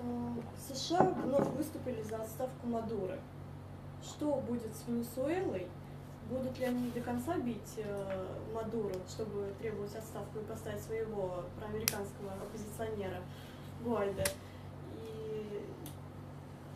Э, 0.02 0.74
США 0.74 1.04
вновь 1.26 1.50
выступили 1.58 2.02
за 2.04 2.18
отставку 2.18 2.68
Мадуры. 2.68 3.20
Что 4.02 4.42
будет 4.48 4.74
с 4.74 4.88
Венесуэлой? 4.88 5.68
Будут 6.30 6.58
ли 6.60 6.66
они 6.66 6.92
до 6.92 7.02
конца 7.02 7.38
бить 7.38 7.74
э, 7.78 8.26
Мадуру, 8.54 8.94
чтобы 9.10 9.52
требовать 9.60 9.96
отставку 9.96 10.40
и 10.40 10.44
поставить 10.44 10.82
своего 10.82 11.44
проамериканского 11.60 12.32
оппозиционера 12.42 13.22
Гуайда? 13.84 14.24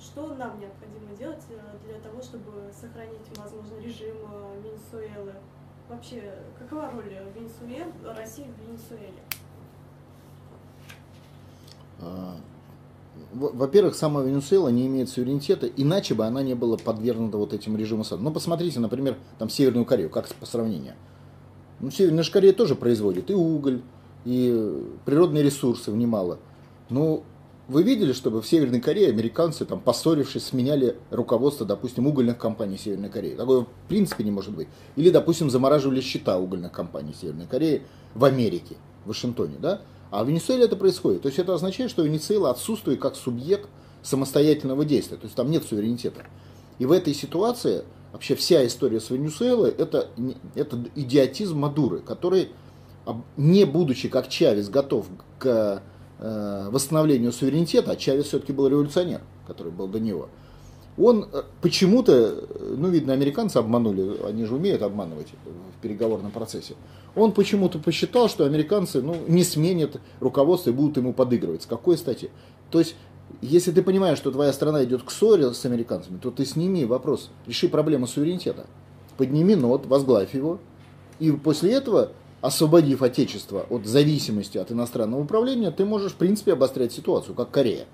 Что 0.04 0.36
нам 0.36 0.60
необходимо 0.60 1.16
делать 1.18 1.44
э, 1.50 1.88
для 1.88 1.98
того, 2.00 2.22
чтобы 2.22 2.52
сохранить, 2.74 3.22
возможно, 3.38 3.82
режим 3.82 4.18
э, 4.30 4.62
Венесуэлы? 4.62 5.34
Вообще, 5.88 6.22
какова 6.60 6.92
роль 6.92 7.06
Венесуэлы, 7.34 8.14
России 8.14 8.44
в 8.44 8.68
Венесуэле? 8.68 9.22
А, 12.02 12.36
во-первых, 13.32 13.96
сама 13.96 14.22
Венесуэла 14.24 14.68
не 14.68 14.88
имеет 14.88 15.08
суверенитета, 15.08 15.68
иначе 15.68 16.16
бы 16.16 16.26
она 16.26 16.44
не 16.44 16.54
была 16.54 16.76
подвергнута 16.76 17.38
вот 17.38 17.54
этим 17.54 17.78
режиму 17.78 18.04
сада. 18.04 18.22
Ну, 18.24 18.32
посмотрите, 18.32 18.82
например, 18.82 19.18
там 19.40 19.50
Северную 19.50 19.86
Корею, 19.86 20.10
как 20.10 20.28
по 20.36 20.46
сравнению. 20.46 20.96
Ну, 21.80 21.92
Северная 21.92 22.26
Корея 22.26 22.52
тоже 22.52 22.76
производит 22.76 23.32
и 23.32 23.34
уголь, 23.34 23.82
и 24.26 24.84
природные 25.06 25.44
ресурсы 25.44 25.92
немало. 25.92 26.40
Ну, 26.90 27.24
вы 27.68 27.84
видели, 27.84 28.12
чтобы 28.12 28.42
в 28.42 28.48
Северной 28.48 28.82
Корее 28.82 29.10
американцы, 29.10 29.66
там, 29.66 29.80
поссорившись, 29.80 30.46
сменяли 30.46 30.98
руководство, 31.12 31.66
допустим, 31.66 32.08
угольных 32.08 32.38
компаний 32.38 32.78
Северной 32.78 33.10
Кореи? 33.10 33.36
Такое 33.36 33.62
в 33.62 33.68
принципе 33.88 34.24
не 34.24 34.32
может 34.32 34.54
быть. 34.54 34.68
Или, 34.96 35.10
допустим, 35.10 35.50
замораживали 35.50 36.02
счета 36.02 36.38
угольных 36.38 36.72
компаний 36.72 37.14
Северной 37.20 37.48
Кореи 37.48 37.84
в 38.16 38.26
Америке, 38.26 38.76
в 39.06 39.10
Вашингтоне, 39.10 39.56
да? 39.60 39.82
А 40.12 40.24
в 40.24 40.28
Венесуэле 40.28 40.66
это 40.66 40.76
происходит. 40.76 41.22
То 41.22 41.28
есть 41.28 41.40
это 41.40 41.54
означает, 41.54 41.90
что 41.90 42.04
Венесуэла 42.04 42.52
отсутствует 42.52 43.00
как 43.00 43.16
субъект 43.16 43.70
самостоятельного 44.04 44.86
действия. 44.86 45.18
То 45.18 45.26
есть 45.26 45.36
там 45.36 45.50
нет 45.50 45.64
суверенитета. 45.64 46.22
И 46.80 46.86
в 46.86 46.92
этой 46.92 47.14
ситуации 47.14 47.84
вообще 48.12 48.36
вся 48.36 48.66
история 48.68 49.00
с 49.00 49.10
Венесуэлой 49.10 49.72
это, 49.72 50.10
это 50.54 50.84
идиотизм 50.96 51.58
Мадуры, 51.58 52.00
который, 52.00 52.50
не 53.38 53.66
будучи 53.66 54.10
как 54.10 54.28
Чавес 54.28 54.70
готов 54.70 55.08
к 55.40 55.82
восстановлению 56.20 57.32
суверенитета, 57.32 57.92
а 57.92 57.96
Чавес 57.96 58.28
все-таки 58.28 58.54
был 58.54 58.68
революционер, 58.68 59.22
который 59.48 59.72
был 59.72 59.88
до 59.88 60.00
него, 60.00 60.30
он 60.98 61.28
э, 61.32 61.44
почему-то, 61.62 62.48
ну, 62.60 62.90
видно, 62.90 63.14
американцы 63.14 63.58
обманули, 63.58 64.22
они 64.26 64.46
же 64.46 64.56
умеют 64.56 64.82
обманывать 64.82 65.28
в 65.46 65.82
переговорном 65.82 66.32
процессе. 66.32 66.76
Он 67.16 67.32
почему-то 67.32 67.80
посчитал, 67.80 68.30
что 68.30 68.46
американцы 68.46 69.02
ну, 69.02 69.16
не 69.28 69.44
сменят 69.44 70.00
руководство 70.20 70.70
и 70.70 70.74
будут 70.74 70.98
ему 70.98 71.14
подыгрывать. 71.14 71.64
С 71.64 71.66
какой 71.66 71.98
стати? 71.98 72.30
То 72.70 72.80
есть, 72.80 72.96
если 73.42 73.72
ты 73.72 73.82
понимаешь, 73.82 74.18
что 74.18 74.32
твоя 74.32 74.54
страна 74.54 74.84
идет 74.84 75.04
к 75.04 75.12
ссоре 75.12 75.54
с 75.54 75.66
американцами, 75.66 76.18
то 76.20 76.32
ты 76.32 76.46
сними 76.46 76.86
вопрос, 76.86 77.30
реши 77.48 77.68
проблему 77.68 78.08
суверенитета. 78.08 78.66
Подними 79.18 79.56
нот, 79.56 79.86
возглавь 79.86 80.34
его, 80.34 80.60
и 81.20 81.32
после 81.32 81.74
этого, 81.74 82.12
освободив 82.44 83.02
Отечество 83.02 83.66
от 83.70 83.86
зависимости 83.86 84.58
от 84.58 84.70
иностранного 84.70 85.22
управления, 85.22 85.72
ты 85.72 85.86
можешь, 85.86 86.12
в 86.12 86.16
принципе, 86.16 86.52
обострять 86.52 86.92
ситуацию, 86.92 87.36
как 87.36 87.52
Корея. 87.52 87.86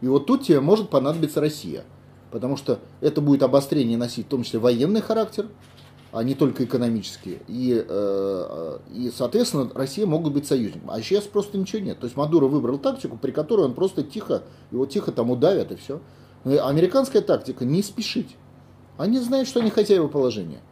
И 0.00 0.08
вот 0.08 0.24
тут 0.24 0.44
тебе 0.44 0.60
может 0.60 0.88
понадобиться 0.88 1.38
Россия. 1.38 1.84
Потому 2.30 2.56
что 2.56 2.78
это 3.02 3.20
будет 3.20 3.42
обострение 3.42 3.98
носить 3.98 4.24
в 4.24 4.30
том 4.30 4.42
числе 4.42 4.58
военный 4.58 5.02
характер, 5.02 5.48
а 6.12 6.22
не 6.22 6.34
только 6.34 6.64
экономические. 6.64 7.40
И, 7.46 7.84
э, 7.86 8.78
и, 8.94 9.12
соответственно, 9.14 9.70
Россия 9.74 10.06
могут 10.06 10.32
быть 10.32 10.46
союзником. 10.46 10.90
А 10.90 11.02
сейчас 11.02 11.24
просто 11.24 11.58
ничего 11.58 11.82
нет. 11.82 11.98
То 11.98 12.06
есть 12.06 12.16
Мадуро 12.16 12.46
выбрал 12.46 12.78
тактику, 12.78 13.18
при 13.18 13.32
которой 13.32 13.66
он 13.66 13.74
просто 13.74 14.02
тихо, 14.02 14.44
его 14.70 14.86
тихо 14.86 15.12
там 15.12 15.30
удавят 15.30 15.72
и 15.72 15.76
все. 15.76 16.00
Но 16.44 16.66
американская 16.66 17.20
тактика 17.20 17.66
не 17.66 17.82
спешить. 17.82 18.34
Они 18.96 19.18
знают, 19.18 19.46
что 19.46 19.60
они 19.60 19.68
хозяева 19.68 20.08
положения. 20.08 20.62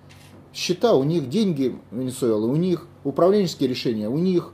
Счета 0.52 0.94
у 0.94 1.04
них, 1.04 1.28
деньги 1.28 1.78
Венесуэлы 1.90 2.48
у 2.48 2.56
них, 2.56 2.86
управленческие 3.04 3.68
решения 3.68 4.08
у 4.08 4.18
них. 4.18 4.52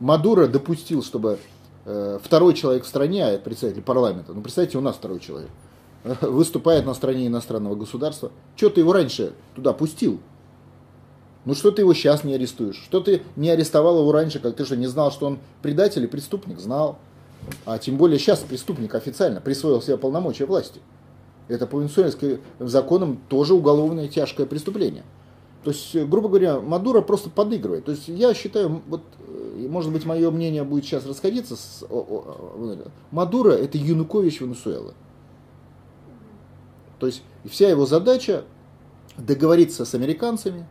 Мадуро 0.00 0.48
допустил, 0.48 1.02
чтобы 1.02 1.38
Э, 1.86 2.18
второй 2.22 2.54
человек 2.54 2.84
в 2.84 2.88
стране, 2.88 3.26
а 3.26 3.38
представитель 3.38 3.82
парламента, 3.82 4.32
ну 4.32 4.40
представьте, 4.40 4.78
у 4.78 4.80
нас 4.80 4.96
второй 4.96 5.20
человек, 5.20 5.50
выступает 6.22 6.86
на 6.86 6.94
стороне 6.94 7.26
иностранного 7.26 7.74
государства. 7.74 8.30
Что 8.56 8.70
ты 8.70 8.80
его 8.80 8.92
раньше 8.92 9.34
туда 9.54 9.72
пустил? 9.72 10.20
Ну 11.44 11.54
что 11.54 11.70
ты 11.70 11.82
его 11.82 11.92
сейчас 11.92 12.24
не 12.24 12.34
арестуешь? 12.34 12.82
Что 12.82 13.00
ты 13.00 13.22
не 13.36 13.50
арестовал 13.50 14.00
его 14.00 14.12
раньше, 14.12 14.38
как 14.38 14.56
ты 14.56 14.64
что, 14.64 14.76
не 14.76 14.86
знал, 14.86 15.12
что 15.12 15.26
он 15.26 15.38
предатель 15.60 16.04
и 16.04 16.06
преступник? 16.06 16.58
Знал. 16.58 16.98
А 17.66 17.76
тем 17.76 17.98
более 17.98 18.18
сейчас 18.18 18.38
преступник 18.38 18.94
официально 18.94 19.42
присвоил 19.42 19.82
себе 19.82 19.98
полномочия 19.98 20.46
власти. 20.46 20.80
Это 21.48 21.66
по 21.66 21.78
венесуэльским 21.78 22.40
законам 22.60 23.20
тоже 23.28 23.52
уголовное 23.52 24.08
тяжкое 24.08 24.46
преступление. 24.46 25.04
То 25.64 25.70
есть, 25.70 25.96
грубо 25.96 26.28
говоря, 26.28 26.60
Мадуро 26.60 27.00
просто 27.00 27.30
подыгрывает. 27.30 27.86
То 27.86 27.92
есть 27.92 28.06
я 28.08 28.34
считаю, 28.34 28.82
вот 28.86 29.02
и 29.58 29.66
может 29.66 29.92
быть 29.92 30.04
мое 30.04 30.30
мнение 30.30 30.62
будет 30.62 30.84
сейчас 30.84 31.06
расходиться, 31.06 31.56
с, 31.56 31.84
о, 31.88 32.90
Мадуро 33.10 33.52
это 33.52 33.78
Янукович 33.78 34.42
Венесуэлы. 34.42 34.92
То 36.98 37.06
есть 37.06 37.22
вся 37.46 37.68
его 37.68 37.86
задача 37.86 38.44
договориться 39.16 39.84
с 39.84 39.94
американцами, 39.94 40.66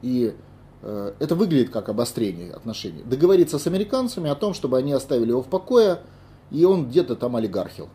и 0.00 0.34
э, 0.82 1.12
это 1.18 1.34
выглядит 1.34 1.70
как 1.70 1.88
обострение 1.88 2.52
отношений, 2.52 3.02
договориться 3.02 3.58
с 3.58 3.66
американцами 3.66 4.30
о 4.30 4.34
том, 4.34 4.54
чтобы 4.54 4.78
они 4.78 4.92
оставили 4.92 5.30
его 5.30 5.42
в 5.42 5.48
покое, 5.48 6.00
и 6.50 6.64
он 6.64 6.88
где-то 6.88 7.16
там 7.16 7.36
олигархил. 7.36 7.88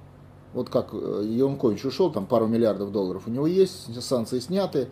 Вот 0.54 0.70
как 0.70 0.90
э, 0.94 1.24
Янукович 1.26 1.86
ушел, 1.86 2.12
там 2.12 2.26
пару 2.26 2.48
миллиардов 2.48 2.92
долларов 2.92 3.24
у 3.28 3.32
него 3.32 3.48
есть, 3.48 4.02
санкции 4.04 4.40
сняты, 4.40 4.90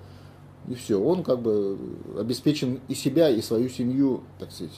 и 0.68 0.76
все, 0.76 1.02
он 1.02 1.24
как 1.24 1.42
бы 1.42 1.78
обеспечен 2.18 2.82
и 2.88 2.94
себя, 2.94 3.30
и 3.30 3.42
свою 3.42 3.70
семью, 3.70 4.24
так 4.40 4.52
сказать, 4.52 4.74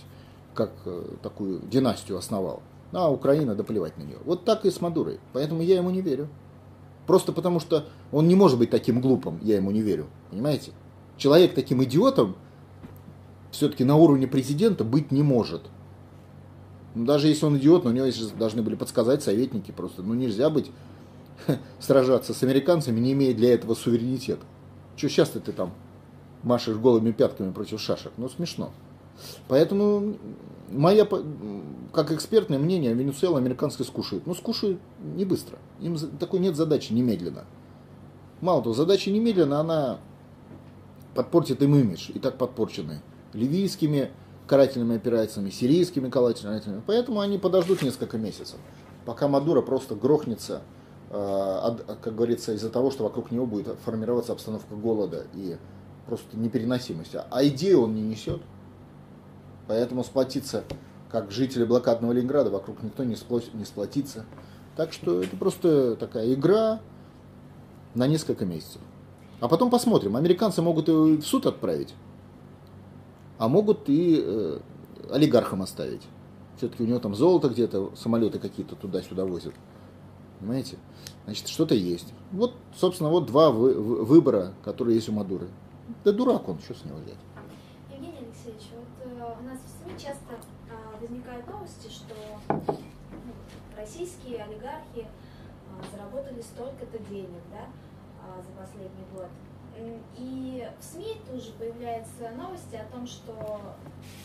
как 0.54 0.72
э, 0.86 1.04
такую 1.24 1.62
династию 1.62 2.18
основал. 2.18 2.62
А 2.92 3.12
Украина, 3.12 3.56
да 3.56 3.64
плевать 3.64 3.98
на 3.98 4.04
нее. 4.04 4.18
Вот 4.26 4.46
так 4.46 4.66
и 4.66 4.72
с 4.72 4.82
Мадурой. 4.82 5.20
Поэтому 5.34 5.62
я 5.62 5.78
ему 5.78 5.90
не 5.90 6.02
верю. 6.02 6.28
Просто 7.08 7.32
потому 7.32 7.60
что 7.60 7.86
он 8.12 8.28
не 8.28 8.36
может 8.36 8.60
быть 8.60 8.70
таким 8.70 9.02
глупым, 9.02 9.40
я 9.42 9.56
ему 9.56 9.72
не 9.72 9.82
верю. 9.82 10.08
Понимаете? 10.30 10.72
Человек 11.18 11.56
таким 11.56 11.84
идиотом 11.84 12.36
все-таки 13.52 13.84
на 13.84 13.96
уровне 13.96 14.28
президента 14.28 14.84
быть 14.84 15.12
не 15.12 15.24
может. 15.24 15.64
Ну, 16.96 17.06
даже 17.06 17.28
если 17.28 17.46
он 17.46 17.58
идиот, 17.58 17.84
но 17.84 17.90
у 17.92 17.94
него 17.94 18.08
должны 18.38 18.62
были 18.62 18.76
подсказать 18.76 19.24
советники 19.24 19.72
просто. 19.72 20.04
Ну 20.04 20.14
нельзя 20.14 20.50
быть 20.50 20.72
сражаться 21.80 22.34
с 22.34 22.44
американцами, 22.44 23.00
не 23.00 23.14
имея 23.14 23.34
для 23.34 23.54
этого 23.54 23.74
суверенитета. 23.76 24.46
Что 25.00 25.08
сейчас 25.08 25.30
ты 25.30 25.40
там 25.40 25.72
машешь 26.44 26.76
голыми 26.76 27.12
пятками 27.12 27.54
против 27.54 27.80
шашек? 27.80 28.12
Ну, 28.18 28.28
смешно. 28.28 28.72
Поэтому 29.48 30.18
моя, 30.70 31.08
как 31.94 32.12
экспертное 32.12 32.60
мнение, 32.60 32.94
Венесуэла 32.94 33.38
американская 33.38 33.88
скушает. 33.88 34.28
Ну, 34.28 34.36
скушает 34.36 34.78
не 35.16 35.24
быстро. 35.24 35.58
Им 35.80 35.98
такой 36.20 36.42
нет 36.42 36.58
задачи 36.58 36.92
немедленно. 36.92 37.46
Мало 38.42 38.62
того, 38.62 38.76
задача 38.76 39.10
немедленно, 39.10 39.62
она 39.62 40.00
подпортит 41.16 41.64
им 41.64 41.76
имидж, 41.76 42.12
и 42.14 42.20
так 42.20 42.38
подпорченный 42.38 43.00
ливийскими 43.32 44.12
карательными 44.48 44.98
операциями, 44.98 45.50
сирийскими 45.50 46.10
карательными 46.10 46.58
операциями. 46.58 46.84
Поэтому 46.86 47.22
они 47.22 47.38
подождут 47.38 47.84
несколько 47.84 48.18
месяцев, 48.18 48.58
пока 49.06 49.30
Мадуро 49.30 49.62
просто 49.62 49.96
грохнется 49.96 50.62
как 51.10 52.16
говорится, 52.16 52.54
из-за 52.54 52.70
того, 52.70 52.92
что 52.92 53.04
вокруг 53.04 53.32
него 53.32 53.46
будет 53.46 53.68
формироваться 53.84 54.32
обстановка 54.32 54.76
голода 54.76 55.26
и 55.34 55.58
просто 56.06 56.38
непереносимости. 56.38 57.20
А 57.30 57.46
идею 57.46 57.84
он 57.84 57.96
не 57.96 58.02
несет. 58.02 58.42
Поэтому 59.68 60.04
сплотиться, 60.04 60.64
как 61.12 61.32
жители 61.32 61.64
блокадного 61.64 62.12
Ленинграда, 62.12 62.50
вокруг 62.50 62.82
никто 62.84 63.04
не, 63.04 63.16
не 63.54 63.66
сплотится. 63.66 64.26
Так 64.76 64.94
что 64.94 65.22
это 65.22 65.36
просто 65.36 65.96
такая 65.96 66.34
игра 66.34 66.80
на 67.96 68.08
несколько 68.08 68.46
месяцев. 68.46 68.82
А 69.40 69.48
потом 69.48 69.70
посмотрим. 69.70 70.16
Американцы 70.16 70.62
могут 70.62 70.90
и 70.90 70.92
в 70.92 71.24
суд 71.24 71.46
отправить, 71.46 71.94
а 73.38 73.48
могут 73.48 73.88
и 73.90 74.22
э, 74.24 74.60
олигархам 75.12 75.62
оставить. 75.62 76.02
Все-таки 76.58 76.84
у 76.84 76.86
него 76.86 77.00
там 77.00 77.16
золото 77.16 77.50
где-то, 77.50 77.92
самолеты 77.96 78.38
какие-то 78.38 78.76
туда-сюда 78.76 79.26
возят. 79.26 79.54
Понимаете? 80.40 80.78
Значит, 81.26 81.48
что-то 81.48 81.76
есть. 81.76 82.14
Вот, 82.32 82.56
собственно, 82.76 83.10
вот 83.10 83.26
два 83.26 83.52
вы, 83.52 83.74
выбора, 83.74 84.54
которые 84.64 84.96
есть 84.96 85.10
у 85.10 85.12
Мадуры. 85.12 85.48
Да 86.04 86.12
дурак 86.12 86.48
он, 86.48 86.60
что 86.60 86.74
с 86.74 86.86
него 86.86 86.98
взять? 86.98 87.18
Евгений 87.92 88.18
Алексеевич, 88.18 88.70
вот 88.74 89.12
э, 89.12 89.36
у 89.40 89.44
нас 89.44 89.60
в 89.60 89.84
СМИ 89.84 90.00
часто 90.00 90.36
э, 90.70 91.02
возникают 91.02 91.48
новости, 91.48 91.90
что 91.90 92.16
ну, 92.48 93.34
российские 93.76 94.44
олигархи 94.44 95.06
э, 95.06 95.08
заработали 95.92 96.42
столько-то 96.42 97.00
денег 97.10 97.42
да, 97.52 97.66
э, 97.66 98.42
за 98.42 98.52
последний 98.60 99.06
год. 99.14 99.28
И 100.18 100.68
в 100.80 100.84
СМИ 100.84 101.18
тоже 101.30 101.52
появляются 101.58 102.32
новости 102.38 102.76
о 102.76 102.86
том, 102.94 103.08
что 103.08 103.34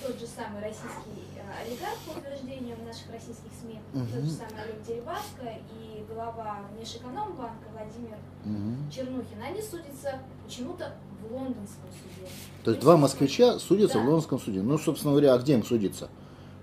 тот 0.04 0.18
же 0.18 0.26
самый 0.26 0.60
российский 0.60 1.22
э, 1.36 1.64
олигарх, 1.64 1.96
по 2.06 2.18
утверждениям 2.18 2.84
наших 2.84 3.10
российских 3.12 3.50
СМИ, 3.60 3.78
угу. 3.92 4.06
тот 4.12 4.24
же 4.24 4.30
самый 4.30 4.62
Олег 4.64 4.82
Дерибаско 4.86 5.60
и 5.70 6.04
глава 6.12 6.60
Внешэкономбанка 6.76 7.68
Владимир 7.72 8.18
угу. 8.44 8.90
Чернухин, 8.90 9.40
они 9.40 9.62
судятся 9.62 10.18
почему-то 10.44 10.94
в 11.22 11.32
лондонском 11.32 11.88
суде. 12.02 12.28
То 12.64 12.70
есть 12.72 12.82
два 12.82 12.96
москвича 12.96 13.58
судятся 13.58 13.98
да. 13.98 14.00
в 14.00 14.06
лондонском 14.06 14.40
суде. 14.40 14.62
Ну, 14.62 14.76
собственно 14.78 15.12
говоря, 15.12 15.34
а 15.34 15.38
где 15.38 15.54
им 15.54 15.64
судиться? 15.64 16.08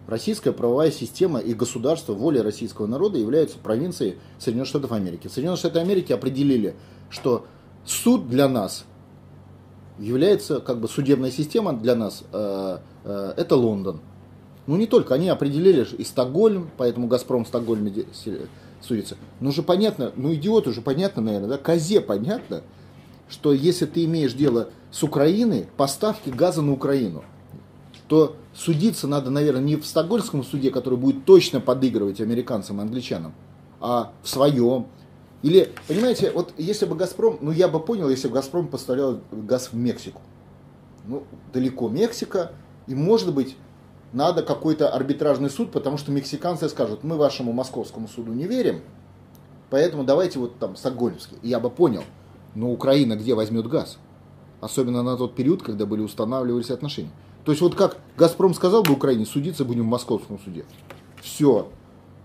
Российская 0.07 0.51
правовая 0.51 0.91
система 0.91 1.39
и 1.39 1.53
государство, 1.53 2.13
воля 2.13 2.43
российского 2.43 2.87
народа 2.87 3.17
являются 3.17 3.57
провинцией 3.57 4.17
Соединенных 4.39 4.67
Штатов 4.67 4.91
Америки. 4.91 5.27
Соединенные 5.27 5.57
Штаты 5.57 5.79
Америки 5.79 6.11
определили, 6.11 6.75
что 7.09 7.45
суд 7.85 8.29
для 8.29 8.47
нас 8.47 8.85
является, 9.99 10.59
как 10.59 10.79
бы 10.79 10.87
судебная 10.87 11.31
система 11.31 11.73
для 11.73 11.95
нас, 11.95 12.23
э, 12.31 12.77
э, 13.03 13.33
это 13.37 13.55
Лондон. 13.55 13.99
Ну 14.67 14.77
не 14.77 14.87
только, 14.87 15.15
они 15.15 15.29
определили 15.29 15.85
и 15.97 16.03
Стокгольм, 16.03 16.69
поэтому 16.77 17.07
Газпром 17.07 17.45
в 17.45 17.47
Стокгольме 17.47 18.05
судится. 18.81 19.17
Ну 19.39 19.51
же 19.51 19.63
понятно, 19.63 20.11
ну 20.15 20.33
идиот 20.33 20.67
уже 20.67 20.81
понятно, 20.81 21.21
наверное, 21.21 21.49
да, 21.49 21.57
козе 21.57 22.01
понятно, 22.01 22.61
что 23.29 23.53
если 23.53 23.85
ты 23.85 24.05
имеешь 24.05 24.33
дело 24.33 24.69
с 24.91 25.03
Украиной, 25.03 25.67
поставки 25.77 26.29
газа 26.29 26.61
на 26.61 26.73
Украину, 26.73 27.23
то 28.07 28.35
судиться 28.53 29.07
надо, 29.07 29.29
наверное, 29.29 29.61
не 29.61 29.75
в 29.77 29.85
Стокгольмском 29.85 30.43
суде, 30.43 30.69
который 30.69 30.99
будет 30.99 31.25
точно 31.25 31.61
подыгрывать 31.61 32.19
американцам 32.19 32.79
и 32.79 32.81
англичанам, 32.81 33.33
а 33.79 34.11
в 34.21 34.29
своем. 34.29 34.87
Или, 35.43 35.71
понимаете, 35.87 36.31
вот 36.31 36.53
если 36.57 36.85
бы 36.85 36.95
Газпром, 36.95 37.39
ну 37.41 37.51
я 37.51 37.67
бы 37.67 37.79
понял, 37.79 38.09
если 38.09 38.27
бы 38.27 38.35
Газпром 38.35 38.67
поставлял 38.67 39.19
газ 39.31 39.69
в 39.71 39.75
Мексику. 39.75 40.21
Ну, 41.05 41.23
далеко 41.51 41.89
Мексика, 41.89 42.51
и 42.85 42.93
может 42.93 43.33
быть 43.33 43.55
надо 44.13 44.43
какой-то 44.43 44.89
арбитражный 44.89 45.49
суд, 45.49 45.71
потому 45.71 45.97
что 45.97 46.11
мексиканцы 46.11 46.69
скажут, 46.69 47.03
мы 47.03 47.17
вашему 47.17 47.53
московскому 47.53 48.07
суду 48.07 48.33
не 48.33 48.45
верим, 48.45 48.81
поэтому 49.69 50.03
давайте 50.03 50.37
вот 50.37 50.59
там 50.59 50.75
Стокгольмский. 50.75 51.37
Я 51.41 51.59
бы 51.59 51.69
понял, 51.69 52.03
но 52.53 52.71
Украина 52.71 53.15
где 53.15 53.33
возьмет 53.33 53.67
газ? 53.67 53.97
Особенно 54.59 55.01
на 55.01 55.17
тот 55.17 55.33
период, 55.33 55.63
когда 55.63 55.85
были 55.85 56.01
устанавливались 56.01 56.69
отношения. 56.69 57.11
То 57.45 57.51
есть 57.51 57.61
вот 57.61 57.73
как 57.73 57.97
Газпром 58.17 58.53
сказал 58.53 58.83
бы 58.83 58.93
Украине, 58.93 59.25
судиться 59.25 59.65
будем 59.65 59.83
в 59.83 59.87
московском 59.87 60.39
суде. 60.39 60.65
Все. 61.21 61.69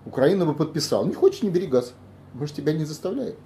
Украина 0.04 0.44
бы 0.44 0.54
подписала. 0.54 1.06
Не 1.06 1.14
хочешь, 1.14 1.42
не 1.42 1.48
бери 1.48 1.66
газ. 1.66 1.94
Мы 2.38 2.46
же 2.46 2.52
тебя 2.52 2.72
не 2.72 2.84
заставляем. 2.84 3.36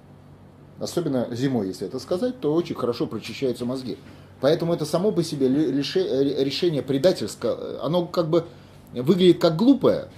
Особенно 0.79 1.27
зимой, 1.31 1.67
если 1.67 1.87
это 1.87 1.99
сказать, 1.99 2.39
то 2.39 2.53
очень 2.53 2.75
хорошо 2.75 3.07
прочищаются 3.07 3.65
мозги. 3.65 3.97
Поэтому 4.41 4.73
это 4.73 4.85
само 4.85 5.11
по 5.11 5.23
себе 5.23 5.47
решение 5.47 6.81
предательское, 6.81 7.79
оно 7.81 8.07
как 8.07 8.29
бы 8.29 8.45
выглядит 8.91 9.39
как 9.39 9.55
глупое, 9.55 10.09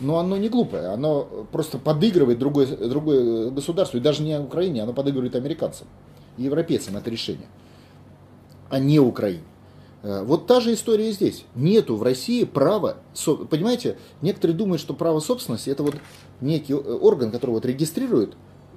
но 0.00 0.18
оно 0.18 0.36
не 0.36 0.48
глупое, 0.48 0.92
оно 0.92 1.46
просто 1.50 1.78
подыгрывает 1.78 2.38
другое, 2.38 2.66
другое 2.66 3.50
государство, 3.50 3.98
и 3.98 4.00
даже 4.00 4.22
не 4.22 4.38
Украине, 4.38 4.84
оно 4.84 4.92
подыгрывает 4.92 5.34
американцам 5.34 5.88
европейцам 6.36 6.96
это 6.96 7.10
решение, 7.10 7.48
а 8.70 8.78
не 8.78 8.98
Украине. 8.98 9.42
Э, 10.02 10.22
вот 10.24 10.46
та 10.46 10.60
же 10.60 10.72
история 10.72 11.12
здесь. 11.12 11.44
Нету 11.54 11.96
в 11.96 12.02
России 12.02 12.44
права, 12.44 12.98
понимаете, 13.50 13.98
некоторые 14.20 14.56
думают, 14.56 14.80
что 14.80 14.94
право 14.94 15.20
собственности 15.20 15.70
это 15.70 15.82
вот 15.82 15.96
некий 16.42 16.74
орган, 16.74 17.30
который 17.30 17.52
вот 17.52 17.64
регистрирует 17.64 18.34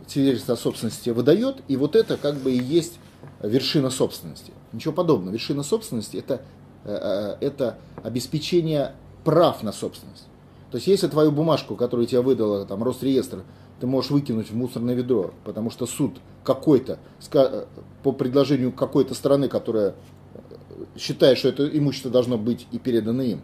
свидетельство 0.07 0.53
о 0.53 0.57
собственности, 0.57 1.09
выдает, 1.09 1.57
и 1.67 1.77
вот 1.77 1.95
это 1.95 2.17
как 2.17 2.35
бы 2.37 2.51
и 2.51 2.61
есть 2.61 2.99
вершина 3.41 3.89
собственности. 3.89 4.53
Ничего 4.71 4.93
подобного. 4.93 5.33
Вершина 5.33 5.63
собственности 5.63 6.17
это, 6.17 6.41
э, 6.83 7.35
э, 7.41 7.45
это 7.45 7.77
обеспечение 8.03 8.93
прав 9.23 9.63
на 9.63 9.71
собственность. 9.71 10.27
То 10.71 10.77
есть 10.77 10.87
если 10.87 11.07
твою 11.07 11.31
бумажку, 11.31 11.75
которую 11.75 12.07
тебе 12.07 12.21
выдала 12.21 12.65
там, 12.65 12.83
Росреестр, 12.83 13.43
ты 13.79 13.87
можешь 13.87 14.11
выкинуть 14.11 14.49
в 14.49 14.55
мусорное 14.55 14.95
ведро, 14.95 15.33
потому 15.43 15.69
что 15.69 15.85
суд 15.85 16.17
какой-то, 16.43 16.99
по 18.03 18.11
предложению 18.11 18.71
какой-то 18.71 19.13
страны, 19.15 19.47
которая 19.49 19.95
считает, 20.97 21.37
что 21.37 21.49
это 21.49 21.67
имущество 21.67 22.11
должно 22.11 22.37
быть 22.37 22.67
и 22.71 22.79
передано 22.79 23.23
им, 23.23 23.41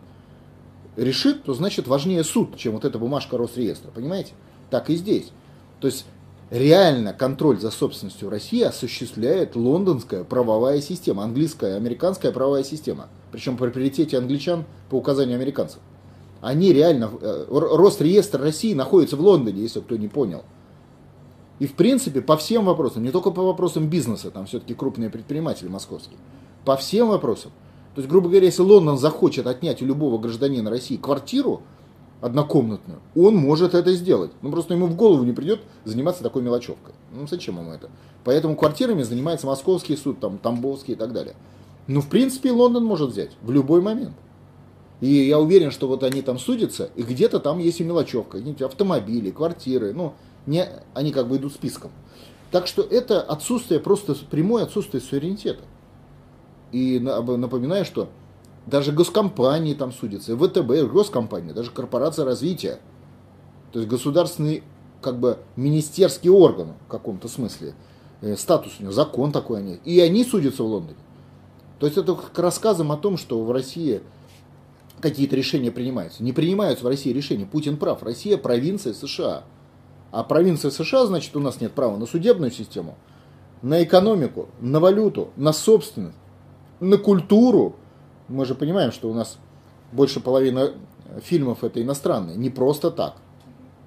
решит, 0.96 1.44
то 1.44 1.54
значит 1.54 1.88
важнее 1.88 2.24
суд, 2.24 2.58
чем 2.58 2.74
вот 2.74 2.86
эта 2.86 3.00
бумажка 3.00 3.38
Росреестра. 3.38 3.92
Понимаете? 3.92 4.34
Так 4.70 4.90
и 4.90 4.96
здесь. 4.96 5.32
То 5.80 5.88
есть 5.88 6.06
реально 6.50 7.14
контроль 7.14 7.60
за 7.60 7.72
собственностью 7.72 8.30
России 8.30 8.62
осуществляет 8.62 9.56
лондонская 9.56 10.24
правовая 10.24 10.82
система, 10.82 11.24
английская, 11.24 11.76
американская 11.76 12.32
правовая 12.32 12.64
система. 12.64 13.08
Причем 13.32 13.58
при 13.58 13.70
приоритете 13.70 14.18
англичан 14.18 14.66
по 14.90 14.96
указанию 14.96 15.36
американцев. 15.36 15.80
Они 16.42 16.74
реально, 16.74 17.12
э, 17.22 17.46
Росреестр 17.50 18.42
России 18.42 18.74
находится 18.74 19.16
в 19.16 19.22
Лондоне, 19.22 19.62
если 19.62 19.80
кто 19.80 19.96
не 19.96 20.08
понял. 20.08 20.44
И 21.60 21.68
в 21.68 21.74
принципе 21.74 22.22
по 22.22 22.38
всем 22.38 22.66
вопросам, 22.66 23.04
не 23.04 23.12
только 23.12 23.30
по 23.30 23.44
вопросам 23.44 23.88
бизнеса, 23.88 24.32
там 24.32 24.48
все-таки 24.48 24.74
крупные 24.74 25.12
предприниматели 25.12 25.68
московские, 25.68 26.18
по 26.66 26.76
всем 26.76 27.10
вопросам. 27.10 27.52
То 27.96 28.02
есть, 28.02 28.10
грубо 28.10 28.30
говоря, 28.30 28.46
если 28.46 28.62
Лондон 28.62 28.98
захочет 28.98 29.48
отнять 29.48 29.82
у 29.82 29.86
любого 29.86 30.18
гражданина 30.18 30.70
России 30.70 30.98
квартиру, 30.98 31.62
однокомнатную, 32.22 33.00
он 33.16 33.36
может 33.36 33.74
это 33.74 33.92
сделать. 33.94 34.32
Ну, 34.42 34.52
просто 34.52 34.76
ему 34.76 34.86
в 34.86 34.96
голову 34.96 35.24
не 35.24 35.34
придет 35.34 35.62
заниматься 35.84 36.24
такой 36.24 36.44
мелочевкой. 36.44 36.94
Ну, 37.12 37.28
зачем 37.28 37.60
ему 37.60 37.72
это? 37.72 37.90
Поэтому 38.24 38.56
квартирами 38.56 39.02
занимается 39.02 39.48
Московский 39.48 39.98
суд, 39.98 40.20
там, 40.20 40.38
Тамбовский 40.38 40.94
и 40.94 40.98
так 40.98 41.14
далее. 41.14 41.36
Ну, 41.88 42.02
в 42.02 42.08
принципе, 42.08 42.52
Лондон 42.52 42.86
может 42.86 43.10
взять 43.10 43.32
в 43.42 43.52
любой 43.52 43.82
момент. 43.82 44.14
И 45.02 45.08
я 45.08 45.40
уверен, 45.40 45.72
что 45.72 45.88
вот 45.88 46.04
они 46.04 46.22
там 46.22 46.38
судятся, 46.38 46.92
и 46.96 47.02
где-то 47.02 47.40
там 47.40 47.58
есть 47.58 47.80
и 47.80 47.84
мелочевка, 47.84 48.40
автомобили, 48.64 49.32
квартиры, 49.32 49.94
ну, 49.94 50.14
не, 50.46 50.68
они 50.94 51.12
как 51.12 51.28
бы 51.28 51.38
идут 51.38 51.54
списком. 51.54 51.92
Так 52.52 52.68
что 52.68 52.84
это 52.84 53.22
отсутствие, 53.22 53.80
просто 53.80 54.16
прямое 54.30 54.64
отсутствие 54.64 55.02
суверенитета. 55.02 55.64
И 56.72 57.00
напоминаю, 57.00 57.86
что 57.86 58.10
даже 58.66 58.92
госкомпании 58.92 59.74
там 59.74 59.92
судятся, 59.92 60.38
ВТБ, 60.38 60.92
госкомпания, 60.92 61.54
даже 61.54 61.72
корпорация 61.72 62.26
развития. 62.26 62.80
То 63.72 63.80
есть 63.80 63.90
государственный, 63.90 64.64
как 65.02 65.20
бы, 65.20 65.40
министерский 65.56 66.30
орган 66.30 66.74
в 66.86 66.90
каком-то 66.90 67.28
смысле. 67.28 67.74
Э, 68.22 68.36
статус 68.36 68.74
у 68.80 68.84
него, 68.84 68.92
закон 68.92 69.32
такой 69.32 69.60
они. 69.60 69.80
И 69.84 70.00
они 70.00 70.24
судятся 70.24 70.64
в 70.64 70.68
Лондоне. 70.68 71.00
То 71.80 71.88
есть 71.88 71.98
это 71.98 72.14
к 72.14 72.38
рассказам 72.38 72.92
о 72.92 72.98
том, 72.98 73.18
что 73.18 73.44
в 73.44 73.52
России 73.52 74.02
какие-то 75.00 75.36
решения 75.36 75.72
принимаются. 75.72 76.24
Не 76.24 76.32
принимаются 76.32 76.86
в 76.86 76.88
России 76.88 77.12
решения. 77.12 77.46
Путин 77.46 77.78
прав. 77.78 78.04
Россия 78.04 78.38
провинция 78.38 78.94
США. 78.94 79.44
А 80.12 80.24
провинция 80.24 80.70
США, 80.72 81.08
значит, 81.08 81.36
у 81.36 81.40
нас 81.40 81.60
нет 81.62 81.72
права 81.72 81.98
на 81.98 82.06
судебную 82.06 82.52
систему, 82.52 82.98
на 83.62 83.82
экономику, 83.82 84.50
на 84.60 84.82
валюту, 84.82 85.30
на 85.38 85.54
собственность, 85.54 86.18
на 86.82 86.98
культуру, 86.98 87.76
мы 88.28 88.46
же 88.46 88.56
понимаем, 88.56 88.92
что 88.92 89.10
у 89.10 89.14
нас 89.14 89.38
больше 89.94 90.20
половины 90.20 90.72
фильмов 91.22 91.64
это 91.64 91.82
иностранные, 91.82 92.36
не 92.36 92.50
просто 92.50 92.92
так. 92.92 93.16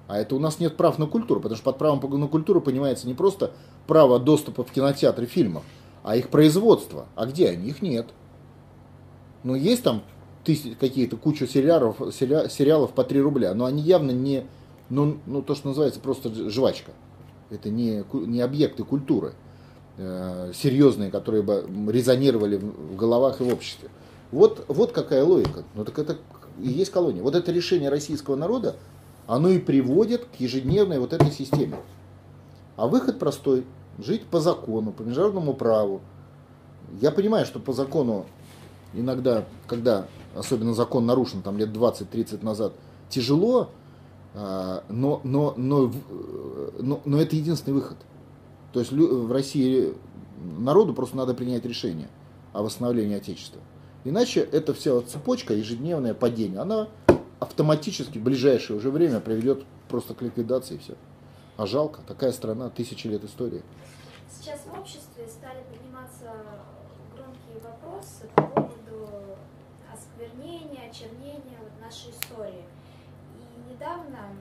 А 0.07 0.17
это 0.17 0.35
у 0.35 0.39
нас 0.39 0.59
нет 0.59 0.77
прав 0.77 0.97
на 0.97 1.07
культуру, 1.07 1.41
потому 1.41 1.57
что 1.57 1.65
под 1.65 1.77
правом 1.77 2.19
на 2.19 2.27
культуру 2.27 2.61
понимается 2.61 3.07
не 3.07 3.13
просто 3.13 3.51
право 3.85 4.19
доступа 4.19 4.63
в 4.63 4.71
кинотеатры 4.71 5.25
фильмов, 5.25 5.63
а 6.03 6.15
их 6.15 6.29
производство. 6.29 7.07
А 7.15 7.25
где 7.25 7.49
они? 7.49 7.69
Их 7.69 7.81
нет. 7.81 8.07
Ну, 9.43 9.55
есть 9.55 9.83
там 9.83 10.03
какие-то 10.79 11.17
куча 11.17 11.47
сериалов, 11.47 11.97
сериалов 12.13 12.91
по 12.91 13.03
3 13.03 13.19
рубля, 13.19 13.53
но 13.55 13.65
они 13.65 13.81
явно 13.81 14.11
не, 14.11 14.45
ну, 14.89 15.17
ну 15.25 15.41
то, 15.41 15.55
что 15.55 15.69
называется 15.69 15.99
просто 15.99 16.31
жвачка. 16.49 16.91
Это 17.49 17.69
не, 17.69 18.03
не 18.13 18.41
объекты 18.41 18.83
культуры 18.83 19.33
серьезные, 19.97 21.09
которые 21.09 21.41
бы 21.41 21.65
резонировали 21.91 22.57
в 22.57 22.95
головах 22.95 23.39
и 23.39 23.43
в 23.43 23.53
обществе. 23.53 23.89
Вот, 24.31 24.65
вот 24.67 24.91
какая 24.91 25.23
логика. 25.23 25.63
Ну 25.73 25.85
так 25.85 25.97
это 25.99 26.17
и 26.61 26.69
есть 26.69 26.91
колония. 26.91 27.23
Вот 27.23 27.35
это 27.35 27.51
решение 27.51 27.89
российского 27.89 28.35
народа, 28.35 28.75
оно 29.27 29.49
и 29.49 29.59
приводит 29.59 30.25
к 30.25 30.39
ежедневной 30.39 30.99
вот 30.99 31.13
этой 31.13 31.31
системе. 31.31 31.77
А 32.75 32.87
выход 32.87 33.19
простой. 33.19 33.65
Жить 33.97 34.25
по 34.25 34.41
закону, 34.41 34.91
по 34.91 35.03
международному 35.03 35.53
праву. 35.53 36.01
Я 36.99 37.11
понимаю, 37.11 37.45
что 37.45 37.59
по 37.59 37.71
закону 37.71 38.25
иногда, 38.93 39.45
когда 39.67 40.07
особенно 40.35 40.73
закон 40.73 41.05
нарушен, 41.05 41.41
там 41.41 41.57
лет 41.57 41.69
20-30 41.69 42.43
назад, 42.43 42.73
тяжело, 43.09 43.69
а, 44.33 44.83
но, 44.89 45.21
но, 45.23 45.53
но, 45.55 45.93
но, 46.79 47.01
но 47.05 47.21
это 47.21 47.37
единственный 47.37 47.75
выход. 47.75 47.97
То 48.75 48.81
есть 48.81 48.91
в 48.91 49.31
России 49.31 49.93
народу 50.37 50.93
просто 50.93 51.15
надо 51.15 51.33
принять 51.33 51.63
решение 51.63 52.09
о 52.51 52.61
восстановлении 52.61 53.15
Отечества. 53.15 53.61
Иначе 54.03 54.41
эта 54.41 54.73
вся 54.73 55.01
цепочка, 55.03 55.53
ежедневное 55.53 56.13
падение, 56.13 56.59
она 56.59 56.89
автоматически 57.39 58.17
в 58.17 58.23
ближайшее 58.23 58.75
уже 58.75 58.91
время 58.91 59.21
приведет 59.21 59.63
просто 59.87 60.13
к 60.13 60.21
ликвидации 60.21 60.75
и 60.75 60.77
все. 60.79 60.95
А 61.55 61.65
жалко, 61.65 62.01
такая 62.05 62.33
страна, 62.33 62.69
тысячи 62.69 63.07
лет 63.07 63.23
истории. 63.23 63.63
Сейчас 64.29 64.59
в 64.65 64.77
обществе 64.77 65.25
стали 65.29 65.63
подниматься 65.71 66.33
громкие 67.15 67.63
вопросы 67.63 68.27
по 68.35 68.41
поводу 68.41 69.37
осквернения, 69.89 70.89
очернения 70.89 71.59
вот 71.63 71.71
нашей 71.81 72.11
истории. 72.11 72.65
И 73.39 73.71
недавно, 73.73 74.35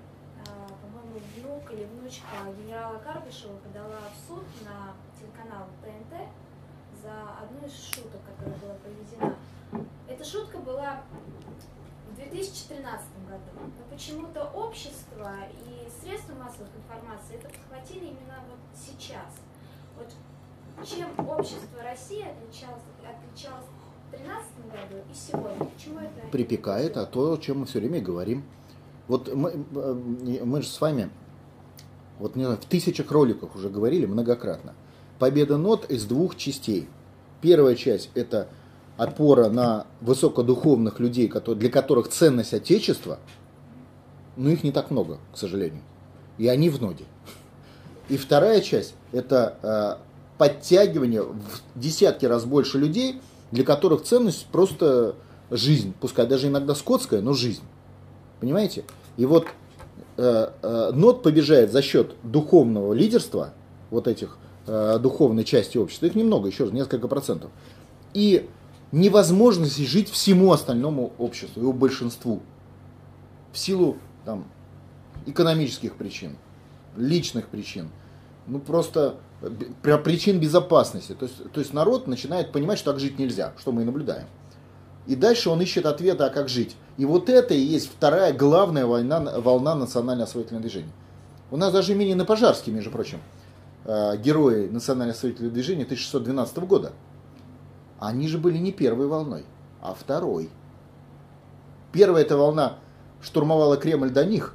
а, 0.45 0.67
по-моему, 0.83 1.21
внук 1.37 1.54
или 1.71 1.85
внучка 1.85 2.27
генерала 2.59 2.99
Карбышева 2.99 3.57
подала 3.59 4.01
в 4.13 4.29
суд 4.29 4.45
на 4.65 4.95
телеканал 5.19 5.67
ТНТ 5.83 6.29
за 7.03 7.13
одну 7.43 7.67
из 7.67 7.75
шуток, 7.75 8.21
которая 8.27 8.59
была 8.59 8.75
проведена 8.75 9.37
эта 10.09 10.25
шутка 10.25 10.59
была 10.59 11.03
в 12.11 12.17
2013 12.17 13.07
году, 13.27 13.51
но 13.59 13.97
почему-то 13.97 14.45
общество 14.55 15.33
и 15.67 15.89
средства 16.01 16.35
массовой 16.35 16.69
информации 16.77 17.37
это 17.37 17.49
подхватили 17.49 18.07
именно 18.07 18.39
вот 18.49 18.59
сейчас. 18.75 19.33
Вот 19.97 20.87
чем 20.87 21.09
общество 21.29 21.83
России 21.83 22.23
отличалось, 22.23 22.83
отличалось 23.03 23.67
13 24.13 24.47
году 24.67 25.03
и 25.11 25.15
сегодня? 25.15 25.67
К 25.67 25.79
чему 25.79 25.99
это? 26.01 26.27
Припекает, 26.31 26.97
а 26.97 27.07
то, 27.07 27.33
о 27.33 27.39
чем 27.39 27.61
мы 27.61 27.67
все 27.67 27.81
время 27.81 28.01
говорим. 28.01 28.45
Вот 29.09 29.33
мы, 29.35 29.51
э, 29.51 30.45
мы 30.45 30.63
же 30.63 30.69
с 30.69 30.81
вами 30.81 31.11
вот 32.19 32.37
не 32.37 32.45
знаю, 32.45 32.59
в 32.61 32.65
тысячах 32.65 33.11
роликах 33.11 33.57
уже 33.57 33.69
говорили 33.69 34.07
многократно. 34.07 34.75
Победа 35.19 35.57
нот 35.57 35.91
из 35.91 36.05
двух 36.05 36.37
частей. 36.37 36.89
Первая 37.41 37.75
часть– 37.75 38.11
это 38.15 38.49
опора 38.97 39.49
на 39.49 39.87
высокодуховных 40.01 41.01
людей, 41.01 41.29
для 41.29 41.71
которых 41.71 42.09
ценность 42.09 42.55
Отечества, 42.55 43.19
но 44.37 44.51
их 44.51 44.65
не 44.65 44.73
так 44.73 44.91
много, 44.91 45.19
к 45.33 45.39
сожалению. 45.39 45.83
И 46.39 46.49
они 46.49 46.71
в 46.71 46.81
ноде. 46.81 47.05
И 48.09 48.17
вторая 48.17 48.61
часть– 48.61 48.95
это 49.13 49.59
э, 49.63 50.05
подтягивание 50.39 51.23
в 51.23 51.63
десятки 51.75 52.27
раз 52.27 52.45
больше 52.45 52.79
людей, 52.79 53.21
для 53.51 53.65
которых 53.65 54.03
ценность 54.03 54.47
просто 54.47 55.15
жизнь, 55.51 55.95
пускай 56.01 56.27
даже 56.27 56.49
иногда 56.49 56.75
скотская, 56.75 57.21
но 57.21 57.33
жизнь. 57.33 57.63
Понимаете? 58.41 58.85
И 59.17 59.27
вот 59.27 59.47
нот 60.17 61.23
побежает 61.23 61.73
за 61.73 61.83
счет 61.83 62.15
духовного 62.23 62.93
лидерства, 62.93 63.53
вот 63.91 64.09
этих 64.09 64.39
э, 64.67 64.99
духовной 64.99 65.45
части 65.45 65.79
общества, 65.79 66.07
их 66.07 66.15
немного, 66.15 66.49
еще 66.49 66.65
раз, 66.65 66.73
несколько 66.73 67.09
процентов, 67.09 67.51
и 68.13 68.49
невозможности 68.93 69.83
жить 69.83 70.09
всему 70.09 70.53
остальному 70.53 71.13
обществу, 71.19 71.61
его 71.61 71.73
большинству, 71.73 72.43
в 73.53 73.59
силу 73.59 73.97
там, 74.25 74.47
экономических 75.27 75.97
причин, 75.97 76.37
личных 76.97 77.49
причин, 77.49 77.91
ну 78.47 78.59
просто 78.59 79.17
причин 79.83 80.41
безопасности. 80.41 81.13
То 81.13 81.27
есть, 81.27 81.53
то 81.53 81.61
есть 81.61 81.73
народ 81.73 82.07
начинает 82.07 82.53
понимать, 82.53 82.79
что 82.79 82.93
так 82.93 83.01
жить 83.01 83.19
нельзя, 83.19 83.53
что 83.59 83.73
мы 83.73 83.83
и 83.83 83.85
наблюдаем. 83.85 84.27
И 85.07 85.17
дальше 85.17 85.51
он 85.51 85.61
ищет 85.61 85.87
ответа, 85.87 86.27
а 86.27 86.31
как 86.31 86.49
жить. 86.49 86.77
И 86.97 87.05
вот 87.05 87.29
это 87.29 87.55
и 87.55 87.61
есть 87.61 87.91
вторая 87.91 88.33
главная 88.33 88.87
волна, 88.87 89.21
волна 89.41 89.75
национально-освоительного 89.75 90.63
движения. 90.63 90.93
У 91.51 91.57
нас 91.57 91.73
даже 91.73 91.93
имени 91.93 92.21
Пожарский, 92.23 92.73
между 92.73 92.91
прочим, 92.91 93.19
э, 93.85 94.17
герои 94.19 94.69
национально-освоительного 94.69 95.53
движения 95.53 95.85
1612 95.85 96.67
года. 96.67 96.93
Они 97.99 98.29
же 98.29 98.39
были 98.39 98.59
не 98.59 98.73
первой 98.73 99.07
волной, 99.07 99.45
а 99.81 99.95
второй. 99.95 100.51
Первая 101.93 102.25
эта 102.25 102.37
волна 102.37 102.75
штурмовала 103.23 103.77
Кремль 103.77 104.11
до 104.11 104.25
них. 104.25 104.55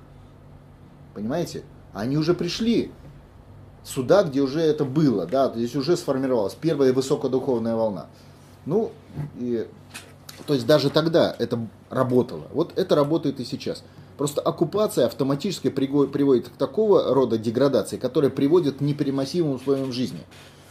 Понимаете? 1.14 1.64
Они 1.94 2.18
уже 2.18 2.34
пришли 2.34 2.92
сюда, 3.84 4.24
где 4.24 4.42
уже 4.42 4.62
это 4.62 4.86
было, 4.86 5.26
да, 5.26 5.52
здесь 5.54 5.76
уже 5.76 5.98
сформировалась 5.98 6.54
первая 6.54 6.94
высокодуховная 6.94 7.76
волна. 7.76 8.08
Ну, 8.66 8.92
и, 9.38 9.68
то 10.46 10.54
есть 10.54 10.66
даже 10.66 10.90
тогда 10.90 11.36
это 11.38 11.60
работало. 11.90 12.44
Вот 12.54 12.74
это 12.78 12.96
работает 12.96 13.40
и 13.40 13.46
сейчас. 13.46 13.84
Просто 14.18 14.42
оккупация 14.42 15.06
автоматически 15.06 15.70
приводит 15.70 16.50
к 16.50 16.58
такого 16.58 17.14
рода 17.14 17.38
деградации, 17.38 17.98
которая 17.98 18.30
приводит 18.30 18.78
к 18.78 18.82
непереносимым 18.82 19.56
условиям 19.56 19.94
жизни. 19.94 20.20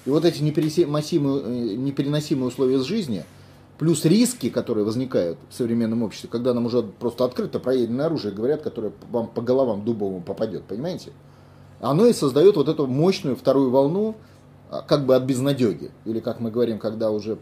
И 0.04 0.10
вот 0.10 0.24
эти 0.24 0.42
непереносимые, 0.42 1.42
э, 1.42 1.74
непереносимые 1.76 2.48
условия 2.48 2.78
жизни, 2.78 3.24
плюс 3.78 4.04
риски, 4.04 4.50
которые 4.50 4.84
возникают 4.84 5.38
в 5.48 5.54
современном 5.54 6.02
обществе, 6.02 6.28
когда 6.28 6.52
нам 6.52 6.66
уже 6.66 6.82
просто 6.82 7.24
открыто 7.24 7.58
проеденное 7.58 8.06
оружие 8.06 8.34
говорят, 8.34 8.62
которое 8.62 8.92
вам 9.10 9.28
по 9.28 9.40
головам 9.40 9.84
дубовым 9.84 10.22
попадет, 10.22 10.64
понимаете? 10.64 11.12
Оно 11.80 12.06
и 12.06 12.12
создает 12.12 12.56
вот 12.56 12.68
эту 12.68 12.86
мощную 12.86 13.36
вторую 13.36 13.70
волну, 13.70 14.16
а, 14.70 14.82
как 14.82 15.06
бы 15.06 15.14
от 15.14 15.22
безнадеги. 15.22 15.90
Или, 16.04 16.20
как 16.20 16.40
мы 16.40 16.50
говорим, 16.50 16.78
когда 16.78 17.10
уже 17.10 17.38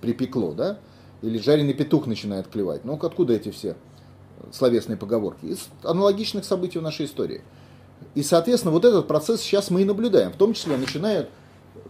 припекло, 0.00 0.52
да? 0.52 0.78
Или 1.22 1.38
жареный 1.38 1.74
петух 1.74 2.06
начинает 2.06 2.48
клевать. 2.48 2.84
Ну, 2.84 2.94
откуда 2.94 3.32
эти 3.32 3.50
все 3.50 3.76
словесные 4.52 4.96
поговорки? 4.96 5.46
Из 5.46 5.68
аналогичных 5.82 6.44
событий 6.44 6.78
в 6.78 6.82
нашей 6.82 7.06
истории. 7.06 7.42
И, 8.14 8.22
соответственно, 8.22 8.72
вот 8.72 8.84
этот 8.84 9.08
процесс 9.08 9.40
сейчас 9.40 9.70
мы 9.70 9.82
и 9.82 9.84
наблюдаем. 9.84 10.32
В 10.32 10.36
том 10.36 10.52
числе 10.52 10.76
начинают 10.76 11.28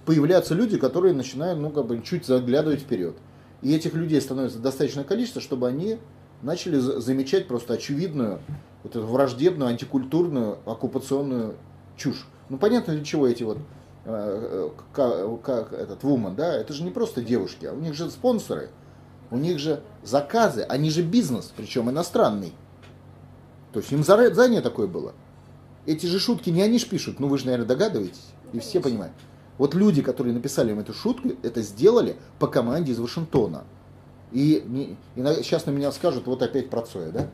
появляться 0.05 0.55
люди, 0.55 0.79
которые 0.79 1.15
начинают, 1.15 1.59
ну, 1.59 1.71
как 1.71 1.87
бы, 1.87 2.01
чуть 2.03 2.27
заглядывать 2.27 2.81
вперед. 2.81 3.17
И 3.63 3.75
этих 3.75 3.95
людей 3.95 4.21
становится 4.21 4.59
достаточное 4.59 5.05
количество, 5.05 5.41
чтобы 5.41 5.67
они 5.67 5.99
начали 6.43 6.79
замечать 6.79 7.49
просто 7.49 7.75
очевидную, 7.75 8.41
вот 8.83 8.95
эту 8.95 9.07
враждебную, 9.07 9.71
антикультурную, 9.71 10.59
оккупационную 10.65 11.57
чушь. 11.97 12.27
Ну, 12.49 12.59
понятно, 12.59 12.95
для 12.95 13.05
чего 13.05 13.27
эти 13.27 13.43
вот 13.43 13.59
э, 14.05 14.71
как, 14.93 15.43
как 15.43 15.73
этот 15.73 16.05
Woman, 16.05 16.37
да, 16.37 16.55
это 16.55 16.73
же 16.73 16.85
не 16.85 16.91
просто 16.91 17.23
девушки, 17.23 17.67
а 17.67 17.73
у 17.73 17.81
них 17.81 17.95
же 17.95 18.09
спонсоры, 18.11 18.71
у 19.31 19.39
них 19.39 19.59
же 19.59 19.83
заказы, 20.03 20.63
они 20.63 20.91
же 20.91 21.03
бизнес, 21.03 21.53
причем 21.57 21.91
иностранный. 21.91 22.53
То 23.73 23.81
есть 23.81 23.93
им 23.93 24.05
задание 24.05 24.61
такое 24.61 24.87
было. 24.87 25.13
Эти 25.85 26.07
же 26.07 26.19
шутки 26.19 26.51
не 26.51 26.63
они 26.63 26.79
ж 26.79 26.87
пишут, 26.87 27.21
ну 27.21 27.29
вы 27.29 27.39
же, 27.39 27.47
наверное, 27.47 27.67
догадываетесь, 27.67 28.27
и 28.53 28.59
все 28.59 28.81
понимают. 28.81 29.13
Вот 29.59 29.75
люди, 29.75 30.03
которые 30.03 30.35
написали 30.35 30.73
им 30.73 30.81
эту 30.81 30.93
шутку, 30.93 31.31
это 31.43 31.63
сделали 31.63 32.17
по 32.39 32.47
команде 32.47 32.93
из 32.93 32.99
Вашингтона. 32.99 33.65
И, 34.33 34.97
и 35.17 35.23
сейчас 35.43 35.67
на 35.67 35.71
меня 35.71 35.93
скажут, 35.93 36.27
вот 36.27 36.43
опять 36.43 36.69
про 36.69 36.83
Цоя, 36.83 37.11
да? 37.11 37.29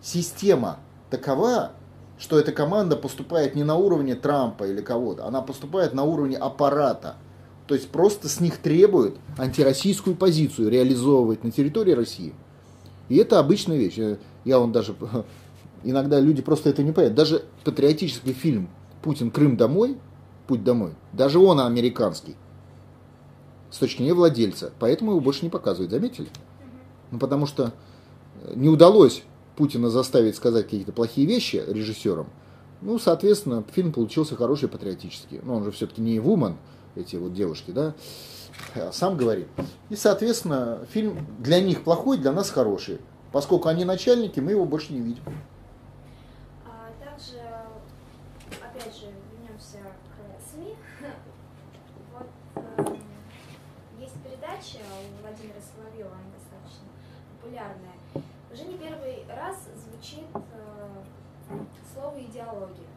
Система 0.00 0.78
такова, 1.10 1.72
что 2.18 2.38
эта 2.38 2.52
команда 2.52 2.96
поступает 2.96 3.54
не 3.54 3.64
на 3.64 3.76
уровне 3.76 4.14
Трампа 4.14 4.64
или 4.64 4.80
кого-то, 4.80 5.26
она 5.26 5.42
поступает 5.42 5.92
на 5.92 6.04
уровне 6.04 6.36
аппарата. 6.36 7.16
То 7.70 7.76
есть 7.76 7.90
просто 7.90 8.28
с 8.28 8.40
них 8.40 8.58
требуют 8.58 9.16
антироссийскую 9.38 10.16
позицию 10.16 10.70
реализовывать 10.70 11.44
на 11.44 11.52
территории 11.52 11.92
России. 11.92 12.34
И 13.08 13.16
это 13.16 13.38
обычная 13.38 13.76
вещь. 13.76 13.96
Я 14.44 14.58
он 14.58 14.72
даже 14.72 14.96
иногда 15.84 16.18
люди 16.18 16.42
просто 16.42 16.68
это 16.68 16.82
не 16.82 16.90
понимают. 16.90 17.14
Даже 17.14 17.44
патриотический 17.62 18.32
фильм 18.32 18.68
Путин 19.02 19.30
Крым 19.30 19.56
домой, 19.56 19.98
путь 20.48 20.64
домой, 20.64 20.94
даже 21.12 21.38
он 21.38 21.60
американский. 21.60 22.34
С 23.70 23.78
точки 23.78 23.98
зрения 23.98 24.14
владельца. 24.14 24.72
Поэтому 24.80 25.12
его 25.12 25.20
больше 25.20 25.44
не 25.44 25.50
показывают, 25.50 25.92
заметили? 25.92 26.26
Ну 27.12 27.20
потому 27.20 27.46
что 27.46 27.72
не 28.52 28.68
удалось 28.68 29.22
Путина 29.54 29.90
заставить 29.90 30.34
сказать 30.34 30.64
какие-то 30.64 30.90
плохие 30.90 31.24
вещи 31.24 31.62
режиссерам, 31.68 32.26
ну, 32.82 32.98
соответственно, 32.98 33.62
фильм 33.72 33.92
получился 33.92 34.34
хороший, 34.34 34.68
патриотический. 34.68 35.38
Но 35.44 35.54
он 35.54 35.64
же 35.64 35.70
все-таки 35.70 36.00
не 36.00 36.18
вумен, 36.18 36.56
эти 36.96 37.16
вот 37.16 37.32
девушки, 37.34 37.70
да, 37.70 37.94
сам 38.92 39.16
говорит. 39.16 39.48
И, 39.88 39.96
соответственно, 39.96 40.86
фильм 40.90 41.26
для 41.38 41.60
них 41.60 41.84
плохой, 41.84 42.18
для 42.18 42.32
нас 42.32 42.50
хороший. 42.50 43.00
Поскольку 43.32 43.68
они 43.68 43.84
начальники, 43.84 44.40
мы 44.40 44.52
его 44.52 44.64
больше 44.64 44.92
не 44.92 45.00
видим. 45.00 45.22
А 46.66 46.90
также, 47.02 47.38
опять 48.60 48.94
же, 48.94 49.06
вернемся 49.32 49.78
к 49.78 50.52
СМИ. 50.52 50.74
Вот 52.12 52.26
э, 52.56 52.96
есть 54.00 54.14
передача 54.24 54.78
у 54.82 55.22
Владимира 55.22 55.60
Соловьева, 55.60 56.10
она 56.10 56.30
достаточно 56.36 56.88
популярная 57.40 58.00
уже 58.52 58.64
не 58.64 58.76
первый 58.76 59.24
раз 59.28 59.56
звучит 59.76 60.24
э, 60.34 61.60
слово 61.94 62.20
идеология. 62.20 62.88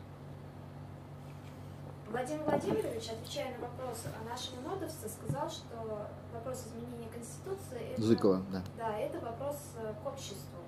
Владимир 2.42 2.76
Владимирович, 2.76 3.10
отвечая 3.10 3.58
на 3.58 3.68
вопрос 3.68 4.04
о 4.06 4.30
нашем 4.30 4.64
нодовце, 4.64 5.10
сказал, 5.10 5.50
что 5.50 6.10
вопрос 6.34 6.66
изменения 6.68 7.10
Конституции 7.14 7.94
это, 7.94 8.02
Зыкова, 8.02 8.42
да. 8.52 8.64
Да, 8.78 8.98
это 8.98 9.20
вопрос 9.20 9.58
э, 9.78 9.94
к 10.04 10.08
обществу. 10.08 10.60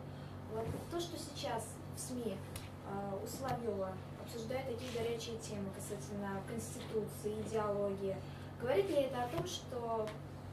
Вот 0.53 0.65
то, 0.91 0.99
что 0.99 1.17
сейчас 1.17 1.63
в 1.95 1.99
СМИ 1.99 2.35
э, 2.35 3.23
у 3.23 3.27
Соловьева 3.27 3.89
обсуждают 4.23 4.67
такие 4.67 4.91
горячие 4.93 5.37
темы 5.37 5.69
касательно 5.75 6.41
Конституции, 6.47 7.41
идеологии, 7.47 8.15
говорит 8.61 8.89
ли 8.89 8.95
это 9.03 9.23
о 9.23 9.27
том, 9.29 9.45
что 9.47 10.07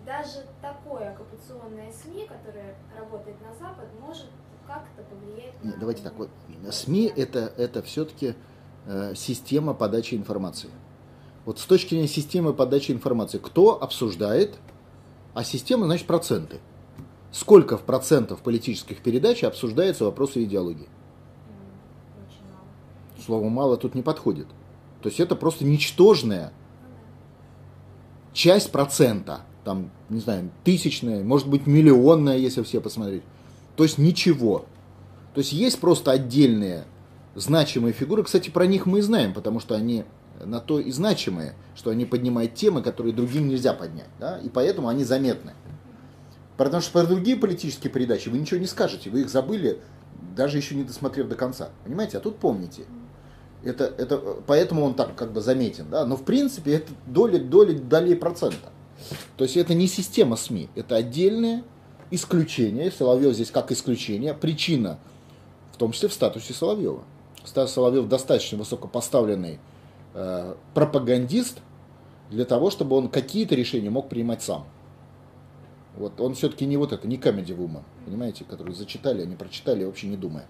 даже 0.06 0.44
такое 0.60 1.12
оккупационное 1.12 1.92
СМИ, 1.92 2.26
которое 2.26 2.74
работает 2.98 3.36
на 3.40 3.52
Запад, 3.54 3.86
может 4.00 4.26
как-то 4.66 5.02
повлиять 5.02 5.54
Нет, 5.62 5.74
на... 5.74 5.80
Давайте 5.80 6.02
так, 6.02 6.14
вот 6.14 6.30
СМИ 6.70 7.12
это, 7.16 7.52
это 7.56 7.82
все-таки 7.82 8.34
э, 8.86 9.14
система 9.14 9.74
подачи 9.74 10.14
информации. 10.14 10.70
Вот 11.44 11.58
с 11.58 11.64
точки 11.64 11.90
зрения 11.90 12.08
системы 12.08 12.52
подачи 12.52 12.92
информации, 12.92 13.38
кто 13.38 13.82
обсуждает, 13.82 14.56
а 15.34 15.44
система, 15.44 15.86
значит, 15.86 16.06
проценты. 16.06 16.58
Сколько 17.30 17.78
в 17.78 17.82
процентов 17.82 18.40
политических 18.40 19.02
передач 19.02 19.42
обсуждается 19.42 20.04
вопросы 20.04 20.44
идеологии? 20.44 20.88
Слово 23.24 23.48
«мало» 23.48 23.76
тут 23.76 23.94
не 23.94 24.02
подходит. 24.02 24.46
То 25.00 25.08
есть 25.08 25.20
это 25.20 25.34
просто 25.34 25.64
ничтожная 25.64 26.52
часть 28.32 28.70
процента 28.70 29.42
там, 29.64 29.90
не 30.08 30.20
знаю, 30.20 30.50
тысячная, 30.64 31.22
может 31.22 31.48
быть, 31.48 31.66
миллионная, 31.66 32.36
если 32.36 32.62
все 32.62 32.80
посмотреть. 32.80 33.22
То 33.76 33.84
есть 33.84 33.98
ничего. 33.98 34.64
То 35.34 35.38
есть 35.38 35.52
есть 35.52 35.80
просто 35.80 36.10
отдельные 36.10 36.84
значимые 37.34 37.92
фигуры. 37.92 38.24
Кстати, 38.24 38.50
про 38.50 38.66
них 38.66 38.86
мы 38.86 38.98
и 38.98 39.02
знаем, 39.02 39.32
потому 39.32 39.60
что 39.60 39.74
они 39.74 40.04
на 40.44 40.60
то 40.60 40.78
и 40.78 40.90
значимые, 40.90 41.54
что 41.74 41.90
они 41.90 42.04
поднимают 42.04 42.54
темы, 42.54 42.82
которые 42.82 43.14
другим 43.14 43.48
нельзя 43.48 43.72
поднять. 43.72 44.08
Да? 44.18 44.38
И 44.38 44.48
поэтому 44.48 44.88
они 44.88 45.04
заметны. 45.04 45.54
Потому 46.56 46.82
что 46.82 46.92
про 46.92 47.04
другие 47.04 47.36
политические 47.36 47.90
передачи 47.90 48.28
вы 48.28 48.38
ничего 48.38 48.60
не 48.60 48.66
скажете, 48.66 49.10
вы 49.10 49.22
их 49.22 49.30
забыли, 49.30 49.80
даже 50.36 50.56
еще 50.56 50.74
не 50.74 50.84
досмотрев 50.84 51.28
до 51.28 51.34
конца. 51.34 51.70
Понимаете? 51.84 52.18
А 52.18 52.20
тут 52.20 52.38
помните. 52.38 52.84
Это, 53.64 53.84
это, 53.84 54.18
поэтому 54.46 54.84
он 54.84 54.94
так 54.94 55.14
как 55.14 55.32
бы 55.32 55.40
заметен. 55.40 55.86
Да? 55.90 56.04
Но 56.04 56.16
в 56.16 56.24
принципе 56.24 56.74
это 56.74 56.92
доли, 57.06 57.38
доли, 57.38 57.74
долей 57.74 58.14
процента. 58.14 58.70
То 59.36 59.44
есть 59.44 59.56
это 59.56 59.74
не 59.74 59.86
система 59.86 60.36
СМИ, 60.36 60.68
это 60.74 60.96
отдельное 60.96 61.64
исключение. 62.10 62.90
Соловьев 62.90 63.34
здесь 63.34 63.50
как 63.50 63.72
исключение. 63.72 64.34
Причина 64.34 64.98
в 65.72 65.76
том 65.78 65.92
числе 65.92 66.08
в 66.08 66.12
статусе 66.12 66.52
Соловьева. 66.52 67.02
Стас 67.44 67.72
Соловьев 67.72 68.06
достаточно 68.08 68.58
высокопоставленный 68.58 69.58
пропагандист 70.74 71.60
для 72.30 72.44
того, 72.44 72.70
чтобы 72.70 72.96
он 72.96 73.08
какие-то 73.08 73.54
решения 73.54 73.90
мог 73.90 74.08
принимать 74.08 74.42
сам. 74.42 74.64
Вот 75.96 76.20
он 76.20 76.34
все-таки 76.34 76.64
не 76.64 76.76
вот 76.76 76.92
это, 76.92 77.06
не 77.06 77.16
comedy 77.16 77.56
woman, 77.56 77.82
понимаете, 78.06 78.44
которые 78.44 78.74
зачитали, 78.74 79.22
они 79.22 79.36
прочитали, 79.36 79.84
вообще 79.84 80.06
не 80.06 80.16
думая. 80.16 80.46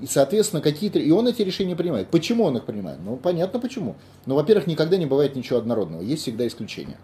И, 0.00 0.06
соответственно, 0.06 0.62
какие-то... 0.62 0.98
И 0.98 1.10
он 1.10 1.28
эти 1.28 1.42
решения 1.42 1.76
принимает. 1.76 2.08
Почему 2.08 2.44
он 2.44 2.56
их 2.56 2.64
принимает? 2.64 2.98
Ну, 3.04 3.16
понятно 3.16 3.60
почему. 3.60 3.94
Ну, 4.26 4.34
во-первых, 4.34 4.66
никогда 4.66 4.96
не 4.96 5.06
бывает 5.06 5.36
ничего 5.36 5.58
однородного. 5.58 6.02
Есть 6.02 6.22
всегда 6.22 6.46
исключения. 6.46 6.98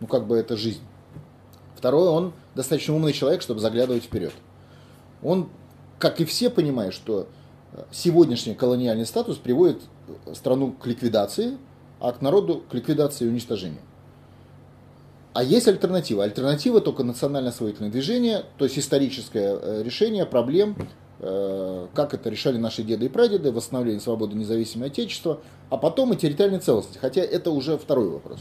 Ну, 0.00 0.06
как 0.08 0.26
бы 0.26 0.36
это 0.36 0.56
жизнь. 0.56 0.80
Второе, 1.76 2.08
он 2.08 2.32
достаточно 2.54 2.94
умный 2.94 3.12
человек, 3.12 3.42
чтобы 3.42 3.60
заглядывать 3.60 4.04
вперед. 4.04 4.32
Он, 5.22 5.50
как 5.98 6.20
и 6.20 6.24
все, 6.24 6.50
понимает, 6.50 6.94
что 6.94 7.28
сегодняшний 7.90 8.54
колониальный 8.54 9.06
статус 9.06 9.36
приводит 9.36 9.80
страну 10.34 10.72
к 10.72 10.86
ликвидации, 10.86 11.56
а 12.00 12.12
к 12.12 12.20
народу 12.20 12.62
к 12.70 12.74
ликвидации 12.74 13.24
и 13.24 13.28
уничтожению. 13.28 13.80
А 15.34 15.42
есть 15.42 15.66
альтернатива. 15.66 16.24
Альтернатива 16.24 16.80
только 16.80 17.04
национально-освоительное 17.04 17.90
движение, 17.90 18.44
то 18.58 18.64
есть 18.66 18.78
историческое 18.78 19.58
э, 19.60 19.82
решение 19.82 20.26
проблем, 20.26 20.76
э, 21.20 21.86
как 21.94 22.12
это 22.12 22.28
решали 22.28 22.58
наши 22.58 22.82
деды 22.82 23.06
и 23.06 23.08
прадеды, 23.08 23.50
восстановление 23.50 24.00
свободы 24.00 24.36
независимого 24.36 24.88
отечества, 24.88 25.40
а 25.70 25.78
потом 25.78 26.12
и 26.12 26.16
территориальной 26.16 26.60
целостности. 26.60 26.98
Хотя 26.98 27.22
это 27.22 27.50
уже 27.50 27.78
второй 27.78 28.10
вопрос. 28.10 28.40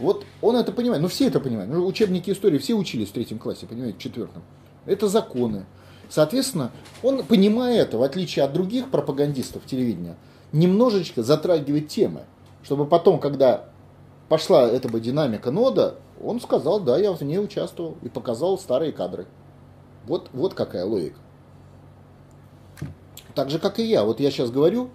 Вот 0.00 0.24
он 0.42 0.56
это 0.56 0.72
понимает, 0.72 1.00
ну 1.00 1.08
все 1.08 1.28
это 1.28 1.38
понимают. 1.38 1.70
Ну, 1.70 1.86
учебники 1.86 2.30
истории 2.30 2.58
все 2.58 2.74
учились 2.74 3.10
в 3.10 3.12
третьем 3.12 3.38
классе, 3.38 3.66
понимаете, 3.66 3.96
в 3.96 4.02
четвертом. 4.02 4.42
Это 4.86 5.06
законы, 5.06 5.66
Соответственно, 6.14 6.70
он, 7.02 7.24
понимая 7.24 7.80
это, 7.80 7.98
в 7.98 8.04
отличие 8.04 8.44
от 8.44 8.52
других 8.52 8.92
пропагандистов 8.92 9.66
телевидения, 9.66 10.14
немножечко 10.52 11.24
затрагивает 11.24 11.88
темы, 11.88 12.20
чтобы 12.62 12.86
потом, 12.86 13.18
когда 13.18 13.64
пошла 14.28 14.62
эта 14.62 14.88
бы 14.88 15.00
динамика 15.00 15.50
нода, 15.50 15.96
он 16.22 16.40
сказал, 16.40 16.78
да, 16.78 16.98
я 16.98 17.10
в 17.10 17.20
ней 17.22 17.40
участвовал 17.40 17.96
и 18.02 18.08
показал 18.08 18.56
старые 18.60 18.92
кадры. 18.92 19.26
Вот, 20.06 20.30
вот 20.32 20.54
какая 20.54 20.84
логика. 20.84 21.18
Так 23.34 23.50
же, 23.50 23.58
как 23.58 23.80
и 23.80 23.84
я. 23.84 24.04
Вот 24.04 24.20
я 24.20 24.30
сейчас 24.30 24.52
говорю, 24.52 24.90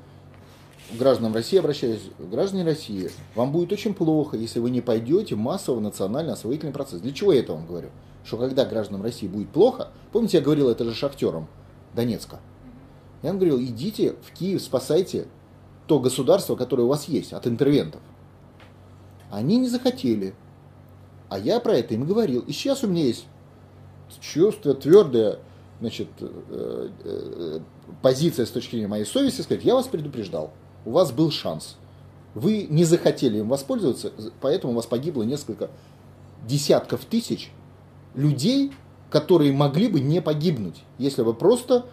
гражданам 0.94 1.34
России 1.34 1.60
обращаюсь, 1.60 2.04
граждане 2.18 2.64
России, 2.64 3.12
вам 3.36 3.52
будет 3.52 3.74
очень 3.74 3.94
плохо, 3.94 4.38
если 4.38 4.62
вы 4.62 4.70
не 4.70 4.80
пойдете 4.80 5.36
массово 5.36 5.82
национально-освоительный 5.82 6.72
процесс. 6.72 7.02
Для 7.02 7.12
чего 7.12 7.34
я 7.34 7.42
это 7.42 7.52
вам 7.52 7.68
говорю? 7.68 7.90
Что 8.30 8.38
когда 8.38 8.64
гражданам 8.64 9.02
России 9.02 9.28
будет 9.28 9.50
плохо, 9.50 9.88
помните, 10.12 10.38
я 10.38 10.44
говорил 10.44 10.70
это 10.70 10.84
же 10.84 10.94
шахтерам 10.94 11.48
Донецка, 11.96 12.40
я 13.24 13.32
им 13.32 13.38
говорил, 13.38 13.60
идите 13.60 14.16
в 14.22 14.32
Киев, 14.38 14.62
спасайте 14.62 15.26
то 15.88 16.00
государство, 16.00 16.56
которое 16.56 16.84
у 16.84 16.88
вас 16.88 17.06
есть, 17.06 17.34
от 17.34 17.48
интервентов. 17.48 18.02
Они 19.32 19.58
не 19.58 19.68
захотели. 19.68 20.36
А 21.28 21.40
я 21.40 21.60
про 21.60 21.74
это 21.74 21.96
им 21.96 22.06
говорил. 22.06 22.42
И 22.42 22.52
сейчас 22.52 22.84
у 22.84 22.88
меня 22.88 23.04
есть 23.06 23.26
чувство 24.22 24.76
твердое, 24.76 25.40
значит, 25.80 26.10
э, 26.20 26.90
э, 27.04 27.60
позиция 28.04 28.46
с 28.46 28.52
точки 28.52 28.72
зрения 28.72 28.88
моей 28.88 29.06
совести, 29.06 29.42
сказать, 29.42 29.64
я 29.64 29.74
вас 29.74 29.88
предупреждал, 29.88 30.52
у 30.86 30.92
вас 30.92 31.12
был 31.12 31.32
шанс. 31.32 31.78
Вы 32.36 32.68
не 32.70 32.84
захотели 32.84 33.40
им 33.40 33.50
воспользоваться, 33.50 34.12
поэтому 34.40 34.74
у 34.74 34.76
вас 34.76 34.86
погибло 34.86 35.24
несколько 35.24 35.72
десятков 36.46 37.06
тысяч 37.06 37.52
людей, 38.16 38.72
которые 39.10 39.52
могли 39.54 39.88
бы 39.88 40.00
не 40.00 40.22
погибнуть, 40.22 40.84
если 40.98 41.24
бы 41.24 41.34
просто 41.34 41.86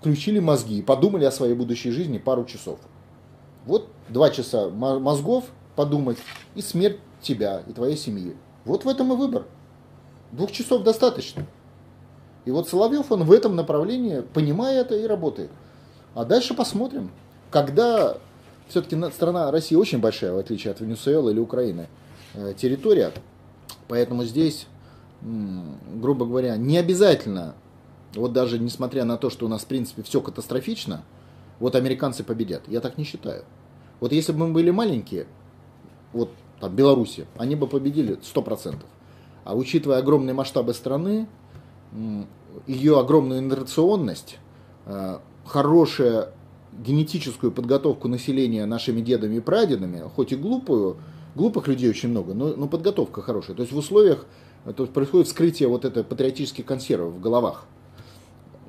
включили 0.00 0.38
мозги 0.38 0.78
и 0.78 0.82
подумали 0.82 1.24
о 1.24 1.30
своей 1.30 1.54
будущей 1.54 1.90
жизни 1.90 2.18
пару 2.18 2.44
часов. 2.44 2.78
Вот 3.66 3.88
два 4.08 4.30
часа 4.30 4.68
мозгов 4.68 5.44
подумать 5.76 6.18
и 6.54 6.60
смерть 6.60 6.98
тебя 7.20 7.62
и 7.66 7.72
твоей 7.72 7.96
семьи. 7.96 8.36
Вот 8.64 8.84
в 8.84 8.88
этом 8.88 9.12
и 9.12 9.16
выбор. 9.16 9.46
Двух 10.32 10.50
часов 10.50 10.82
достаточно. 10.82 11.46
И 12.44 12.50
вот 12.50 12.68
Соловьев, 12.68 13.12
он 13.12 13.24
в 13.24 13.32
этом 13.32 13.54
направлении, 13.54 14.22
понимая 14.34 14.80
это, 14.80 14.96
и 14.96 15.06
работает. 15.06 15.50
А 16.14 16.24
дальше 16.24 16.54
посмотрим. 16.54 17.10
Когда 17.50 18.16
все-таки 18.68 18.96
страна 19.12 19.50
России 19.50 19.76
очень 19.76 19.98
большая, 19.98 20.32
в 20.32 20.38
отличие 20.38 20.72
от 20.72 20.80
Венесуэлы 20.80 21.32
или 21.32 21.38
Украины, 21.38 21.88
э, 22.34 22.54
территория, 22.56 23.12
поэтому 23.86 24.24
здесь 24.24 24.66
грубо 25.22 26.26
говоря, 26.26 26.56
не 26.56 26.78
обязательно, 26.78 27.54
вот 28.14 28.32
даже 28.32 28.58
несмотря 28.58 29.04
на 29.04 29.16
то, 29.16 29.30
что 29.30 29.46
у 29.46 29.48
нас 29.48 29.62
в 29.62 29.66
принципе 29.66 30.02
все 30.02 30.20
катастрофично, 30.20 31.04
вот 31.60 31.76
американцы 31.76 32.24
победят. 32.24 32.62
Я 32.66 32.80
так 32.80 32.98
не 32.98 33.04
считаю. 33.04 33.44
Вот 34.00 34.12
если 34.12 34.32
бы 34.32 34.46
мы 34.46 34.52
были 34.52 34.70
маленькие, 34.70 35.26
вот 36.12 36.30
там 36.60 36.74
Беларуси, 36.74 37.26
они 37.36 37.54
бы 37.54 37.66
победили 37.66 38.18
100%. 38.18 38.76
А 39.44 39.54
учитывая 39.54 39.98
огромные 39.98 40.34
масштабы 40.34 40.74
страны, 40.74 41.26
ее 42.66 42.98
огромную 42.98 43.40
инерционность, 43.40 44.38
э, 44.86 45.18
хорошую 45.44 46.28
генетическую 46.72 47.52
подготовку 47.52 48.08
населения 48.08 48.64
нашими 48.66 49.00
дедами 49.00 49.36
и 49.36 49.40
прадедами, 49.40 50.02
хоть 50.14 50.32
и 50.32 50.36
глупую, 50.36 50.96
глупых 51.34 51.68
людей 51.68 51.90
очень 51.90 52.08
много, 52.08 52.34
но, 52.34 52.54
но 52.56 52.66
подготовка 52.66 53.22
хорошая. 53.22 53.56
То 53.56 53.62
есть 53.62 53.72
в 53.72 53.76
условиях 53.76 54.26
то 54.64 54.84
есть 54.84 54.92
происходит 54.92 55.26
вскрытие 55.26 55.68
вот 55.68 55.84
этой 55.84 56.04
патриотических 56.04 56.64
консервов 56.64 57.14
в 57.14 57.20
головах. 57.20 57.66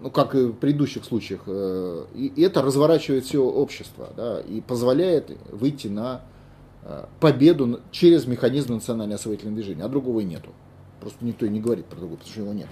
Ну, 0.02 0.10
как 0.10 0.36
и 0.36 0.46
в 0.48 0.54
предыдущих 0.54 1.06
случаях. 1.06 1.42
Э, 1.46 2.06
и 2.14 2.42
это 2.42 2.62
разворачивает 2.62 3.26
все 3.26 3.42
общество 3.42 4.10
да, 4.18 4.42
и 4.42 4.60
позволяет 4.60 5.32
выйти 5.50 5.88
на 5.88 6.22
э, 6.84 7.06
победу 7.20 7.80
через 7.92 8.26
механизм 8.26 8.74
национального 8.74 9.16
освоительного 9.16 9.56
движения. 9.56 9.84
А 9.84 9.88
другого 9.88 10.20
и 10.20 10.26
нету. 10.26 10.50
Просто 11.00 11.24
никто 11.24 11.46
и 11.46 11.50
не 11.50 11.62
говорит 11.62 11.86
про 11.86 11.98
другого, 11.98 12.18
потому 12.18 12.34
что 12.34 12.42
его 12.42 12.54
нет. 12.54 12.68